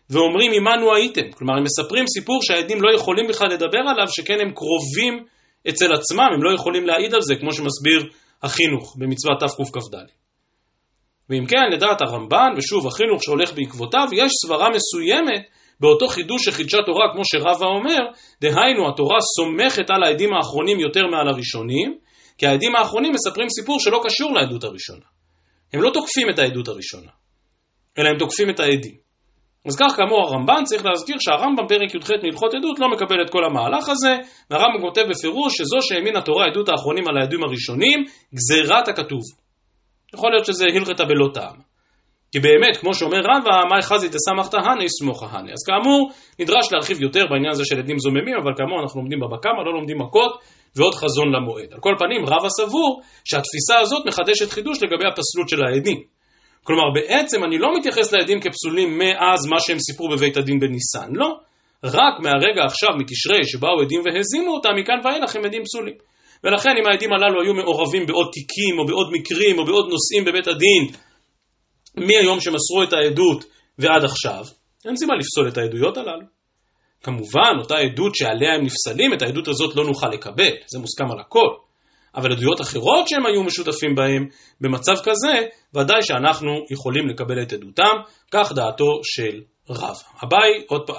ואומרים 0.10 0.52
עמנו 0.54 0.96
הייתם. 0.96 1.32
כלומר, 1.32 1.54
הם 1.58 1.64
מספרים 1.64 2.08
סיפור 2.08 2.40
שהעדים 2.42 2.82
לא 2.82 2.96
יכולים 2.96 3.28
בכלל 3.28 3.48
לדבר 3.48 3.84
עליו, 3.88 4.08
שכן 4.08 4.38
הם 4.42 4.52
קרובים 4.54 5.26
אצל 5.70 5.94
עצמם, 5.94 6.28
הם 6.36 6.44
לא 6.44 6.56
יכולים 6.56 6.88
להעיד 6.88 7.14
על 7.14 7.22
זה, 7.22 7.36
כמו 7.40 7.54
שמסביר 7.54 8.10
החינוך 8.44 8.96
במצוות 9.00 9.40
תקכ"ד. 9.40 10.25
ואם 11.30 11.46
כן, 11.46 11.70
לדעת 11.72 12.02
הרמב"ן, 12.02 12.50
ושוב 12.58 12.88
החינוך 12.88 13.24
שהולך 13.24 13.54
בעקבותיו, 13.54 14.08
יש 14.14 14.32
סברה 14.46 14.70
מסוימת 14.70 15.44
באותו 15.80 16.08
חידוש 16.08 16.46
שחידשה 16.46 16.78
תורה, 16.86 17.06
כמו 17.14 17.22
שרבא 17.26 17.66
אומר, 17.66 18.00
דהיינו 18.42 18.90
התורה 18.90 19.18
סומכת 19.36 19.90
על 19.90 20.04
העדים 20.04 20.34
האחרונים 20.34 20.80
יותר 20.80 21.02
מעל 21.12 21.28
הראשונים, 21.28 21.98
כי 22.38 22.48
העדים 22.48 22.76
האחרונים 22.76 23.12
מספרים 23.12 23.50
סיפור 23.50 23.80
שלא 23.80 24.02
קשור 24.04 24.34
לעדות 24.34 24.64
הראשונה. 24.64 25.06
הם 25.74 25.82
לא 25.82 25.90
תוקפים 25.90 26.30
את 26.30 26.40
העדות 26.40 26.68
הראשונה, 26.68 27.12
אלא 27.98 28.10
הם 28.10 28.18
תוקפים 28.18 28.50
את 28.50 28.60
העדים. 28.60 29.06
אז 29.68 29.76
כך 29.76 29.96
כאמור 29.98 30.28
הרמב"ן 30.28 30.64
צריך 30.64 30.86
להזכיר 30.86 31.16
שהרמב"ם 31.20 31.68
פרק 31.68 31.96
י"ח 31.96 32.12
מהלכות 32.24 32.54
עדות 32.54 32.80
לא 32.80 32.88
מקבל 32.90 33.22
את 33.26 33.30
כל 33.30 33.44
המהלך 33.46 33.90
הזה, 33.90 34.18
והרמב"ם 34.50 34.82
כותב 34.82 35.02
בפירוש 35.10 35.54
שזו 35.58 35.78
שהאמין 35.82 36.16
התורה 36.16 36.46
עדות 36.46 36.70
האחרונים 36.70 37.08
על 37.08 37.18
העדים 37.18 37.44
הראשונים, 37.44 38.04
גזירת 38.36 38.88
הכתוב. 38.88 39.22
יכול 40.14 40.32
להיות 40.32 40.46
שזה 40.46 40.66
הלכתה 40.76 41.06
בלא 41.06 41.28
טעם. 41.34 41.56
כי 42.32 42.40
באמת, 42.40 42.78
כמו 42.78 42.94
שאומר 42.94 43.18
רבא, 43.18 43.52
מאי 43.72 43.82
חזי 43.82 44.10
תסמכת 44.10 44.54
הני 44.54 44.90
סמוכה 44.90 45.26
הני. 45.32 45.52
אז 45.52 45.62
כאמור, 45.68 46.12
נדרש 46.40 46.74
להרחיב 46.74 47.02
יותר 47.02 47.24
בעניין 47.30 47.52
הזה 47.52 47.66
של 47.66 47.80
עדים 47.80 48.00
זוממים, 48.00 48.36
אבל 48.44 48.52
כאמור 48.58 48.82
אנחנו 48.82 49.00
לומדים 49.02 49.20
בבא 49.20 49.38
קמא, 49.38 49.62
לא 49.66 49.74
לומדים 49.74 49.98
מכות, 50.02 50.34
ועוד 50.76 50.96
חזון 50.96 51.28
למועד. 51.36 51.74
על 51.74 51.80
כל 51.80 51.94
פנים, 52.00 52.26
רבא 52.26 52.50
סבור 52.50 53.02
שהתפיסה 53.26 53.80
הזאת 53.80 54.06
מחדשת 54.08 54.50
חידוש 54.52 54.78
לגבי 54.84 55.06
הפסלות 55.08 55.50
של 55.50 55.66
העדים. 55.66 56.00
כלומר, 56.64 56.84
בעצם 56.94 57.44
אני 57.44 57.58
לא 57.58 57.68
מתייחס 57.78 58.14
לעדים 58.14 58.40
כפסולים 58.42 58.98
מאז 58.98 59.46
מה 59.46 59.60
שהם 59.60 59.80
סיפרו 59.80 60.10
בבית 60.10 60.38
הדין 60.38 60.60
בניסן, 60.60 61.10
לא. 61.14 61.30
רק 61.84 62.20
מהרגע 62.20 62.64
עכשיו, 62.66 62.90
מתשרי, 63.00 63.44
שבאו 63.44 63.82
עדים 63.82 64.02
והזימו 64.06 64.54
אותם, 64.54 64.70
מכאן 64.78 65.00
ואילך 65.04 65.36
הם 65.36 65.46
עדים 65.46 65.64
פסולים. 65.64 65.96
ולכן 66.44 66.70
אם 66.80 66.88
העדים 66.88 67.10
הללו 67.14 67.42
היו 67.42 67.54
מעורבים 67.54 68.06
בעוד 68.06 68.28
תיקים, 68.34 68.80
או 68.80 68.86
בעוד 68.86 69.08
מקרים, 69.12 69.60
או 69.60 69.66
בעוד 69.66 69.86
נושאים 69.90 70.26
בבית 70.26 70.48
הדין, 70.48 70.84
מהיום 71.98 72.40
שמסרו 72.40 72.84
את 72.84 72.94
העדות 72.94 73.46
ועד 73.80 74.04
עכשיו, 74.04 74.46
אין 74.86 74.96
סיבה 74.96 75.14
לפסול 75.20 75.48
את 75.48 75.58
העדויות 75.58 75.98
הללו. 75.98 76.26
כמובן, 77.04 77.54
אותה 77.60 77.76
עדות 77.78 78.16
שעליה 78.16 78.54
הם 78.56 78.66
נפסלים, 78.66 79.14
את 79.14 79.22
העדות 79.22 79.48
הזאת 79.48 79.76
לא 79.76 79.86
נוכל 79.86 80.10
לקבל, 80.10 80.52
זה 80.68 80.80
מוסכם 80.80 81.12
על 81.12 81.20
הכל. 81.20 81.50
אבל 82.16 82.32
עדויות 82.32 82.62
אחרות 82.62 83.08
שהם 83.08 83.26
היו 83.26 83.44
משותפים 83.44 83.96
בהם, 83.96 84.28
במצב 84.62 84.94
כזה, 85.04 85.42
ודאי 85.76 86.02
שאנחנו 86.02 86.52
יכולים 86.72 87.08
לקבל 87.08 87.42
את 87.42 87.54
עדותם, 87.54 87.96
כך 88.32 88.52
דעתו 88.52 89.00
של 89.04 89.42
רב. 89.70 89.96
אביי, 90.24 90.52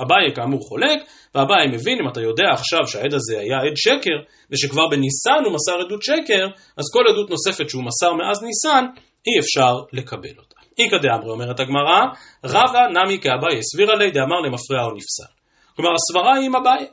אביי 0.03 0.35
כאמור 0.35 0.61
חולק, 0.69 0.99
ואביי 1.35 1.67
מבין, 1.73 1.99
אם 2.03 2.09
אתה 2.09 2.21
יודע 2.21 2.45
עכשיו 2.53 2.87
שהעד 2.87 3.15
הזה 3.15 3.39
היה 3.39 3.57
עד 3.57 3.77
שקר, 3.77 4.19
ושכבר 4.51 4.89
בניסן 4.91 5.45
הוא 5.45 5.55
מסר 5.55 5.87
עדות 5.87 6.03
שקר, 6.03 6.47
אז 6.77 6.85
כל 6.93 7.05
עדות 7.09 7.31
נוספת 7.31 7.71
שהוא 7.71 7.85
מסר 7.85 8.13
מאז 8.13 8.43
ניסן, 8.43 8.85
אי 9.27 9.41
אפשר 9.41 9.75
לקבל 9.93 10.39
אותה. 10.39 10.57
איכא 10.79 10.97
דאמרי 11.03 11.31
אומרת 11.31 11.61
הגמרא, 11.61 12.01
רבא 12.45 12.81
נמי 12.97 13.21
כאביי 13.21 13.59
הסבירה 13.59 13.95
לי 13.95 14.11
דאמר 14.11 14.41
למפרע 14.47 14.85
או 14.85 14.95
נפסל. 14.97 15.33
כלומר 15.77 15.91
הסברה 15.95 16.37
היא 16.37 16.47
עם 16.47 16.57
אביי. 16.57 16.87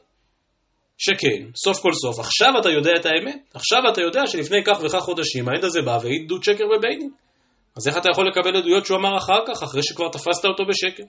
שכן, 0.97 1.41
סוף 1.55 1.81
כל 1.81 1.93
סוף, 1.93 2.19
עכשיו 2.19 2.53
אתה 2.61 2.69
יודע 2.69 2.91
את 2.99 3.05
האמת. 3.05 3.39
עכשיו 3.53 3.79
אתה 3.91 4.01
יודע 4.01 4.27
שלפני 4.27 4.63
כך 4.63 4.77
וכך 4.83 4.99
חודשים 4.99 5.49
העד 5.49 5.63
הזה 5.63 5.81
בא 5.81 5.97
והעיד 6.01 6.23
עדות 6.25 6.43
שקר 6.43 6.63
בבית. 6.77 6.99
אז 7.77 7.87
איך 7.87 7.97
אתה 7.97 8.09
יכול 8.11 8.27
לקבל 8.27 8.55
עדויות 8.55 8.85
שהוא 8.85 8.97
אמר 8.97 9.17
אחר 9.17 9.39
כך, 9.47 9.63
אחרי 9.63 9.83
שכבר 9.83 10.09
תפסת 10.09 10.45
אותו 10.45 10.63
בשקר? 10.69 11.03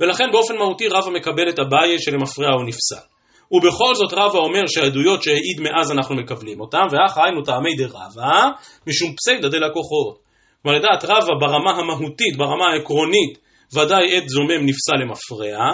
ולכן 0.00 0.24
באופן 0.32 0.56
מהותי 0.56 0.88
רבא 0.88 1.10
מקבל 1.10 1.48
את 1.48 1.58
אביי 1.58 1.98
שלמפרע 1.98 2.52
או 2.54 2.62
נפסל. 2.62 3.06
ובכל 3.52 3.94
זאת 3.94 4.12
רבא 4.12 4.38
אומר 4.38 4.66
שהעדויות 4.66 5.22
שהעיד 5.22 5.60
מאז 5.60 5.92
אנחנו 5.92 6.14
מקבלים 6.14 6.60
אותן, 6.60 6.82
ואך 6.90 7.18
היינו 7.18 7.42
טעמי 7.42 7.74
דרבא, 7.76 8.48
משום 8.86 9.14
פסיידא 9.16 9.48
דלקוחות. 9.48 10.18
כלומר 10.62 10.78
לדעת 10.78 11.04
רבא 11.04 11.34
ברמה 11.40 11.70
המהותית, 11.70 12.36
ברמה 12.36 12.64
העקרונית, 12.72 13.38
ודאי 13.74 14.16
עת 14.16 14.28
זומם 14.28 14.66
נפסל 14.66 14.96
למפרע, 15.02 15.64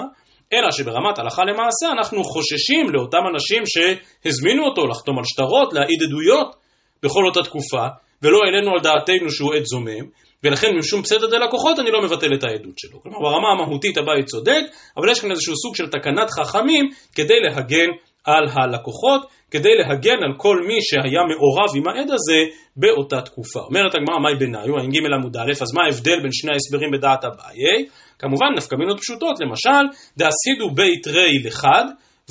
אלא 0.53 0.71
שברמת 0.71 1.19
הלכה 1.19 1.43
למעשה 1.45 1.87
אנחנו 1.99 2.25
חוששים 2.25 2.91
לאותם 2.91 3.23
אנשים 3.35 3.62
שהזמינו 3.67 4.65
אותו 4.65 4.87
לחתום 4.87 5.19
על 5.19 5.25
שטרות, 5.25 5.73
להעיד 5.73 6.03
עדויות 6.03 6.57
בכל 7.03 7.27
אותה 7.27 7.43
תקופה, 7.43 7.87
ולא 8.23 8.39
העלינו 8.45 8.71
על 8.71 8.81
דעתנו 8.83 9.31
שהוא 9.31 9.55
עת 9.55 9.67
זומם, 9.67 10.07
ולכן 10.44 10.68
משום 10.79 11.03
פסדת 11.03 11.33
הלקוחות 11.33 11.79
אני 11.79 11.90
לא 11.90 12.03
מבטל 12.03 12.35
את 12.35 12.44
העדות 12.44 12.79
שלו. 12.79 13.03
כלומר 13.03 13.18
ברמה 13.18 13.49
המהותית 13.53 13.96
הבית 13.96 14.27
צודק, 14.27 14.62
אבל 14.96 15.11
יש 15.11 15.20
כאן 15.20 15.31
איזשהו 15.31 15.57
סוג 15.57 15.77
של 15.77 15.87
תקנת 15.87 16.31
חכמים 16.31 16.90
כדי 17.14 17.40
להגן 17.40 17.88
על 18.25 18.44
הלקוחות, 18.53 19.27
כדי 19.51 19.75
להגן 19.79 20.18
על 20.27 20.35
כל 20.37 20.57
מי 20.68 20.79
שהיה 20.83 21.20
מעורב 21.29 21.68
עם 21.77 21.88
העד 21.88 22.11
הזה 22.11 22.40
באותה 22.77 23.20
תקופה. 23.20 23.61
אומרת 23.61 23.94
הגמרא, 23.94 24.18
מהי 24.18 24.35
ביניו, 24.35 24.77
ע"ג 24.77 24.96
עמוד 25.14 25.37
א', 25.37 25.51
אז 25.62 25.75
מה 25.75 25.83
ההבדל 25.85 26.20
בין 26.22 26.33
שני 26.33 26.53
ההסברים 26.53 26.90
בדעת 26.92 27.25
אביי? 27.25 27.87
כמובן 28.18 28.46
נפקא 28.57 28.77
מינות 28.77 29.01
פשוטות, 29.01 29.40
למשל, 29.40 29.96
דאסידו 30.16 30.70
בי 30.75 31.01
תרי 31.03 31.38
לחד 31.44 31.85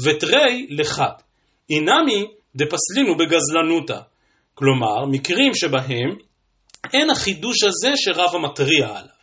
ותרי 0.04 0.68
לחד. 0.70 1.16
אינמי 1.70 2.28
דפסלינו 2.56 3.18
בגזלנותא. 3.18 4.00
כלומר, 4.54 5.06
מקרים 5.12 5.54
שבהם 5.54 6.10
אין 6.94 7.10
החידוש 7.10 7.64
הזה 7.64 7.92
שרבא 7.96 8.40
מתריע 8.40 8.88
עליו. 8.88 9.16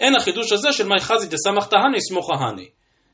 אין 0.00 0.16
החידוש 0.16 0.52
הזה 0.52 0.72
של 0.72 0.86
מאי 0.86 1.00
חזי 1.00 1.26
דסמך 1.26 1.66
תהני 1.66 2.00
סמוך 2.00 2.30
ההני. 2.30 2.68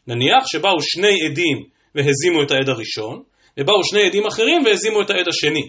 נניח 0.06 0.46
שבאו 0.46 0.82
שני 0.82 1.26
עדים 1.26 1.64
והזימו 1.94 2.42
את 2.42 2.50
העד 2.50 2.68
הראשון, 2.68 3.22
ובאו 3.58 3.84
שני 3.84 4.06
עדים 4.06 4.26
אחרים 4.26 4.62
והזימו 4.64 5.02
את 5.02 5.10
העד 5.10 5.28
השני. 5.28 5.68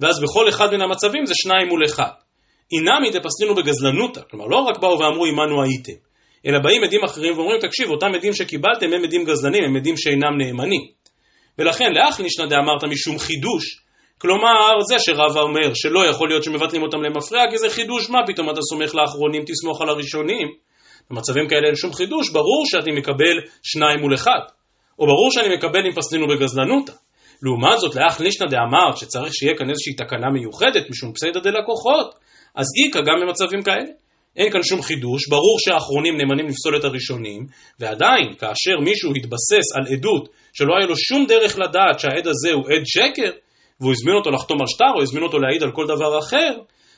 ואז 0.00 0.20
בכל 0.22 0.48
אחד 0.48 0.74
מן 0.74 0.82
המצבים 0.82 1.26
זה 1.26 1.34
שניים 1.36 1.68
מול 1.68 1.84
אחד. 1.84 2.10
אינמי 2.72 3.10
דפסלינו 3.10 3.54
בגזלנותא, 3.54 4.20
כלומר 4.30 4.46
לא 4.46 4.56
רק 4.56 4.78
באו 4.78 4.98
ואמרו 4.98 5.26
עמנו 5.26 5.62
הייתם, 5.62 5.92
אלא 6.46 6.58
באים 6.58 6.84
עדים 6.84 7.04
אחרים 7.04 7.38
ואומרים 7.38 7.60
תקשיב 7.60 7.90
אותם 7.90 8.06
עדים 8.14 8.32
שקיבלתם 8.32 8.86
הם 8.96 9.04
עדים 9.04 9.24
גזלנים, 9.24 9.64
הם 9.64 9.76
עדים 9.76 9.96
שאינם 9.96 10.38
נאמנים. 10.38 10.82
ולכן 11.58 11.92
לאח 11.92 12.20
נשנא 12.20 12.46
דאמרת 12.46 12.84
משום 12.90 13.18
חידוש, 13.18 13.80
כלומר 14.18 14.80
זה 14.88 14.96
שרבא 14.98 15.40
אומר 15.40 15.74
שלא 15.74 16.00
יכול 16.10 16.28
להיות 16.28 16.44
שמבטלים 16.44 16.82
אותם 16.82 17.02
למפרע 17.02 17.50
כי 17.50 17.58
זה 17.58 17.70
חידוש, 17.70 18.10
מה 18.10 18.18
פתאום 18.26 18.50
אתה 18.50 18.60
סומך 18.62 18.94
לאחרונים 18.94 19.42
תסמוך 19.46 19.82
על 19.82 19.88
הראשונים? 19.88 20.48
במצבים 21.10 21.48
כאלה 21.48 21.66
אין 21.66 21.76
שום 21.76 21.92
חידוש, 21.92 22.30
ברור 22.30 22.64
שאני 22.66 22.98
מקבל 22.98 23.36
שניים 23.62 24.00
מול 24.00 24.14
אחד. 24.14 24.40
או 24.98 25.06
ברור 25.06 25.30
שאני 25.30 25.56
מקבל 25.56 25.86
אם 25.86 25.92
פסלינו 25.92 26.26
בגזלנותא. 26.28 26.92
לעומת 27.42 27.78
זאת, 27.78 27.94
לאח 27.94 28.20
לישנא 28.20 28.46
דאמר 28.46 28.96
שצריך 28.96 29.34
שיהיה 29.34 29.56
כאן 29.58 29.70
איזושהי 29.70 29.94
תקנה 29.94 30.30
מיוחדת 30.30 30.90
משום 30.90 31.12
פסיידא 31.12 31.40
דלקוחות, 31.40 32.14
אז 32.54 32.66
איכא 32.78 33.00
גם 33.00 33.16
במצבים 33.22 33.62
כאלה. 33.62 33.90
אין 34.36 34.52
כאן 34.52 34.62
שום 34.62 34.82
חידוש, 34.82 35.28
ברור 35.28 35.56
שהאחרונים 35.58 36.16
נאמנים 36.16 36.46
לפסול 36.46 36.76
את 36.76 36.84
הראשונים, 36.84 37.46
ועדיין, 37.80 38.34
כאשר 38.38 38.80
מישהו 38.84 39.12
התבסס 39.16 39.66
על 39.76 39.92
עדות 39.92 40.28
שלא 40.52 40.74
היה 40.78 40.86
לו 40.86 40.96
שום 40.96 41.26
דרך 41.26 41.58
לדעת 41.58 42.00
שהעד 42.00 42.26
הזה 42.26 42.52
הוא 42.52 42.64
עד 42.70 42.82
שקר, 42.84 43.30
והוא 43.80 43.92
הזמין 43.92 44.14
אותו 44.14 44.30
לחתום 44.30 44.60
על 44.60 44.66
שטר, 44.66 44.92
או 44.96 45.02
הזמין 45.02 45.22
אותו 45.22 45.38
להעיד 45.38 45.62
על 45.62 45.72
כל 45.72 45.86
דבר 45.86 46.18
אחר, 46.18 46.52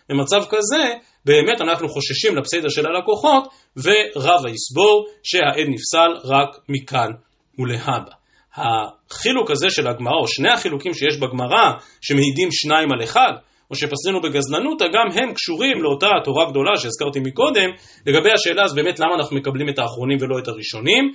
במצב 0.09 0.43
כזה, 0.49 0.95
באמת 1.25 1.61
אנחנו 1.61 1.89
חוששים 1.89 2.37
לפסיידא 2.37 2.69
של 2.69 2.87
הלקוחות, 2.87 3.49
ורבא 3.77 4.51
יסבור 4.51 5.07
שהעד 5.23 5.67
נפסל 5.69 6.29
רק 6.29 6.49
מכאן 6.69 7.11
ולהבא. 7.59 8.13
החילוק 8.55 9.51
הזה 9.51 9.71
של 9.71 9.89
הגמרא, 9.89 10.17
או 10.23 10.29
שני 10.29 10.51
החילוקים 10.51 10.95
שיש 10.95 11.17
בגמרא, 11.17 11.71
שמעידים 12.01 12.49
שניים 12.51 12.93
על 12.93 13.03
אחד, 13.05 13.33
או 13.71 13.75
שפסלנו 13.77 14.21
בגזלנותא, 14.23 14.85
גם 14.85 15.23
הם 15.23 15.35
קשורים 15.35 15.83
לאותה 15.83 16.07
תורה 16.25 16.51
גדולה 16.51 16.77
שהזכרתי 16.77 17.21
מקודם, 17.21 17.71
לגבי 18.07 18.33
השאלה 18.33 18.63
אז 18.65 18.75
באמת 18.75 19.01
למה 19.01 19.15
אנחנו 19.15 19.37
מקבלים 19.37 19.69
את 19.69 19.79
האחרונים 19.79 20.19
ולא 20.21 20.39
את 20.39 20.49
הראשונים. 20.49 21.13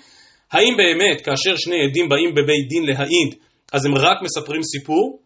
האם 0.52 0.78
באמת 0.78 1.22
כאשר 1.22 1.56
שני 1.56 1.76
עדים 1.84 2.10
באים 2.10 2.36
בבית 2.36 2.68
דין 2.70 2.86
להעיד, 2.86 3.36
אז 3.74 3.86
הם 3.86 3.96
רק 3.96 4.18
מספרים 4.22 4.64
סיפור, 4.64 5.20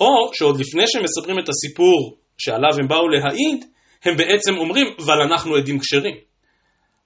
או 0.00 0.30
שעוד 0.34 0.60
לפני 0.60 0.82
שהם 0.86 1.02
מספרים 1.04 1.38
את 1.38 1.48
הסיפור 1.48 2.16
שעליו 2.38 2.70
הם 2.80 2.88
באו 2.88 3.08
להעיד, 3.08 3.64
הם 4.04 4.16
בעצם 4.16 4.56
אומרים, 4.56 4.86
אבל 4.98 5.20
אנחנו 5.22 5.54
עדים 5.54 5.78
כשרים. 5.78 6.14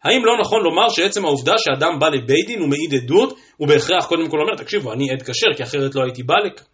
האם 0.04 0.24
לא 0.24 0.32
נכון 0.40 0.62
לומר 0.62 0.88
שעצם 0.88 1.24
העובדה 1.24 1.54
שאדם 1.58 1.98
בא 1.98 2.08
לבית 2.08 2.46
דין 2.46 2.62
ומעיד 2.62 2.94
עדות, 2.94 3.38
הוא 3.56 3.68
בהכרח 3.68 4.06
קודם 4.06 4.28
כל 4.30 4.36
אומר, 4.40 4.56
תקשיבו, 4.56 4.92
אני 4.92 5.10
עד 5.10 5.22
כשר, 5.22 5.54
כי 5.56 5.62
אחרת 5.62 5.94
לא 5.94 6.02
הייתי 6.02 6.22
בא 6.22 6.34
לכאן. 6.34 6.64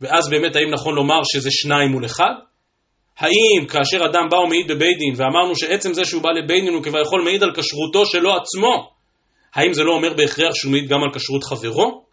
ואז 0.00 0.30
באמת 0.30 0.56
האם 0.56 0.70
נכון 0.70 0.94
לומר 0.94 1.20
שזה 1.32 1.50
שניים 1.50 1.90
מול 1.90 2.04
אחד? 2.04 2.32
האם 3.18 3.66
כאשר 3.68 4.04
אדם 4.04 4.28
בא 4.30 4.36
ומעיד 4.36 4.66
בבית 4.68 4.98
דין 4.98 5.14
ואמרנו 5.16 5.56
שעצם 5.56 5.94
זה 5.94 6.04
שהוא 6.04 6.22
בא 6.22 6.28
לבית 6.30 6.64
דין 6.64 6.74
הוא 6.74 6.82
כביכול 6.82 7.22
מעיד 7.24 7.42
על 7.42 7.50
כשרותו 7.54 8.06
שלו 8.06 8.36
עצמו, 8.36 8.90
האם 9.54 9.72
זה 9.72 9.82
לא 9.82 9.92
אומר 9.92 10.14
בהכרח 10.14 10.54
שהוא 10.54 10.72
מעיד 10.72 10.88
גם 10.88 11.02
על 11.02 11.10
כשרות 11.14 11.44
חברו? 11.44 12.04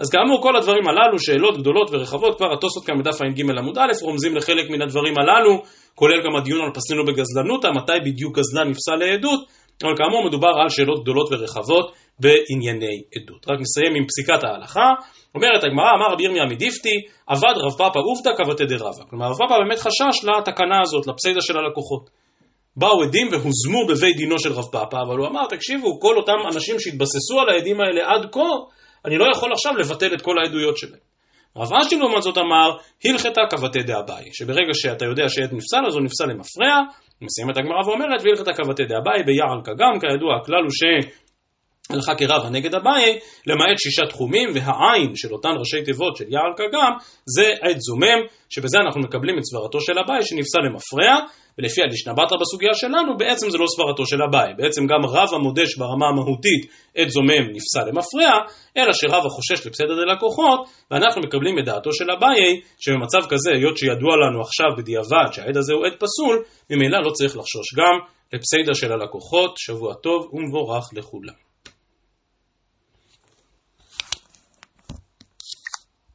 אז 0.00 0.10
כאמור 0.10 0.42
כל 0.42 0.56
הדברים 0.56 0.88
הללו, 0.88 1.18
שאלות 1.18 1.58
גדולות 1.58 1.88
ורחבות, 1.92 2.36
כבר 2.36 2.52
התוספות 2.52 2.86
כאן 2.86 2.98
בדף 2.98 3.22
ע"ג 3.22 3.40
עמוד 3.58 3.78
א', 3.78 3.92
רומזים 4.02 4.36
לחלק 4.36 4.70
מן 4.70 4.82
הדברים 4.82 5.14
הללו, 5.18 5.62
כולל 5.94 6.20
גם 6.24 6.36
הדיון 6.36 6.60
על 6.64 6.72
פסלינו 6.74 7.04
בגזלנותא, 7.04 7.68
מתי 7.76 7.98
בדיוק 8.04 8.38
גזלן 8.38 8.68
נפסל 8.68 8.96
לעדות, 8.96 9.40
אבל 9.82 9.94
כאמור 9.96 10.26
מדובר 10.28 10.52
על 10.62 10.68
שאלות 10.68 11.02
גדולות 11.02 11.28
ורחבות 11.32 11.92
בענייני 12.20 12.96
עדות. 13.14 13.42
רק 13.50 13.58
נסיים 13.60 13.94
עם 13.96 14.04
פסיקת 14.06 14.44
ההלכה, 14.44 14.88
אומרת 15.34 15.64
הגמרא, 15.64 15.90
אמר 15.96 16.12
רבי 16.12 16.24
ירמיה 16.24 16.44
מדיפתי, 16.44 16.96
עבד 17.26 17.54
רב 17.64 17.72
פאפא 17.78 17.98
עובדא 17.98 18.30
כבתי 18.38 18.64
דרבא. 18.64 19.04
כלומר 19.10 19.26
רב 19.26 19.36
פאפא 19.38 19.54
באמת 19.58 19.78
חשש 19.78 20.16
לתקנה 20.24 20.78
הזאת, 20.82 21.06
לפסיידא 21.06 21.40
של 21.40 21.56
הלקוחות. 21.58 22.10
באו 22.76 23.02
עדים 23.02 23.28
והוזמו 23.32 23.86
בבית 23.88 24.16
דינו 24.16 24.38
של 24.38 24.52
רב 24.52 24.68
פאפא, 24.72 24.96
אבל 25.06 25.16
הוא 25.18 25.26
אמר, 25.26 25.46
תקשיבו, 25.46 26.00
כל 26.00 26.16
אותם 26.16 26.38
אנשים 26.54 26.80
שהתבססו 26.80 27.40
על 27.40 27.48
העדים 27.48 27.80
האלה 27.80 28.00
עד 28.10 28.26
כה, 28.32 28.50
אני 29.04 29.18
לא 29.18 29.24
יכול 29.32 29.52
עכשיו 29.52 29.76
לבטל 29.76 30.14
את 30.14 30.22
כל 30.22 30.38
העדויות 30.38 30.78
שלהם. 30.78 31.00
רב 31.56 31.72
אשי 31.72 31.96
לעומת 31.96 32.22
זאת 32.22 32.38
אמר, 32.38 32.76
הלכתה 33.04 33.40
כבתי 33.50 33.82
דאביי, 33.82 34.24
שברגע 34.32 34.74
שאתה 34.74 35.04
יודע 35.04 35.28
שעד 35.28 35.52
נפסל, 35.52 35.86
אז 35.86 35.94
הוא 35.94 36.02
נפסל 36.04 36.26
למפרע, 36.26 36.80
מסיימת 37.22 37.56
הגמרא 37.56 37.86
ואומרת, 37.86 38.20
והלכתה 38.24 38.52
כבתי 38.52 38.84
דאביי 38.84 39.22
ביער 39.26 39.60
קגם, 39.64 40.00
כידוע 40.00 40.36
הכלל 40.36 40.62
הוא 40.62 40.70
ש... 40.70 40.82
הלכה 41.92 42.14
כרבה 42.14 42.50
נגד 42.50 42.74
אביי, 42.74 43.18
למעט 43.46 43.78
שישה 43.78 44.06
תחומים, 44.06 44.48
והעין 44.54 45.12
של 45.16 45.32
אותן 45.32 45.54
ראשי 45.58 45.82
תיבות 45.84 46.16
של 46.16 46.24
יער 46.28 46.52
קגם, 46.56 46.92
זה 47.36 47.48
עת 47.62 47.80
זומם, 47.80 48.20
שבזה 48.50 48.78
אנחנו 48.84 49.00
מקבלים 49.00 49.38
את 49.38 49.44
סברתו 49.44 49.80
של 49.80 49.98
אביי 50.04 50.22
שנפסל 50.22 50.58
למפרע, 50.66 51.14
ולפי 51.58 51.80
הדשנה 51.82 52.12
בתרא 52.12 52.38
בסוגיה 52.40 52.74
שלנו, 52.74 53.16
בעצם 53.16 53.50
זה 53.50 53.58
לא 53.58 53.66
סברתו 53.74 54.06
של 54.06 54.22
אביי. 54.28 54.54
בעצם 54.58 54.82
גם 54.86 55.02
רבא 55.14 55.38
מודש 55.38 55.76
ברמה 55.76 56.06
המהותית 56.08 56.62
עת 56.96 57.10
זומם 57.10 57.44
נפסל 57.54 57.84
למפרע, 57.88 58.32
אלא 58.76 58.92
שרבא 58.92 59.28
חושש 59.28 59.66
לפסדת 59.66 59.98
הלקוחות, 60.04 60.60
ואנחנו 60.90 61.20
מקבלים 61.22 61.58
את 61.58 61.64
דעתו 61.64 61.92
של 61.92 62.10
אביי, 62.10 62.60
שבמצב 62.80 63.22
כזה, 63.30 63.50
היות 63.54 63.76
שידוע 63.78 64.12
לנו 64.22 64.40
עכשיו 64.40 64.66
בדיעבד 64.78 65.28
שהעד 65.32 65.56
הזה 65.56 65.72
הוא 65.72 65.86
עד 65.86 65.92
פסול, 66.02 66.44
ממילא 66.70 66.98
לא 67.04 67.10
צריך 67.10 67.36
לחשוש 67.36 67.74
גם 67.78 67.94
לפסדה 68.32 68.74
של 68.74 68.92
הלקוחות. 68.92 69.54
שבוע 69.56 69.94
טוב 69.94 70.28
ומבורך 70.32 70.84
לכולם. 70.96 71.49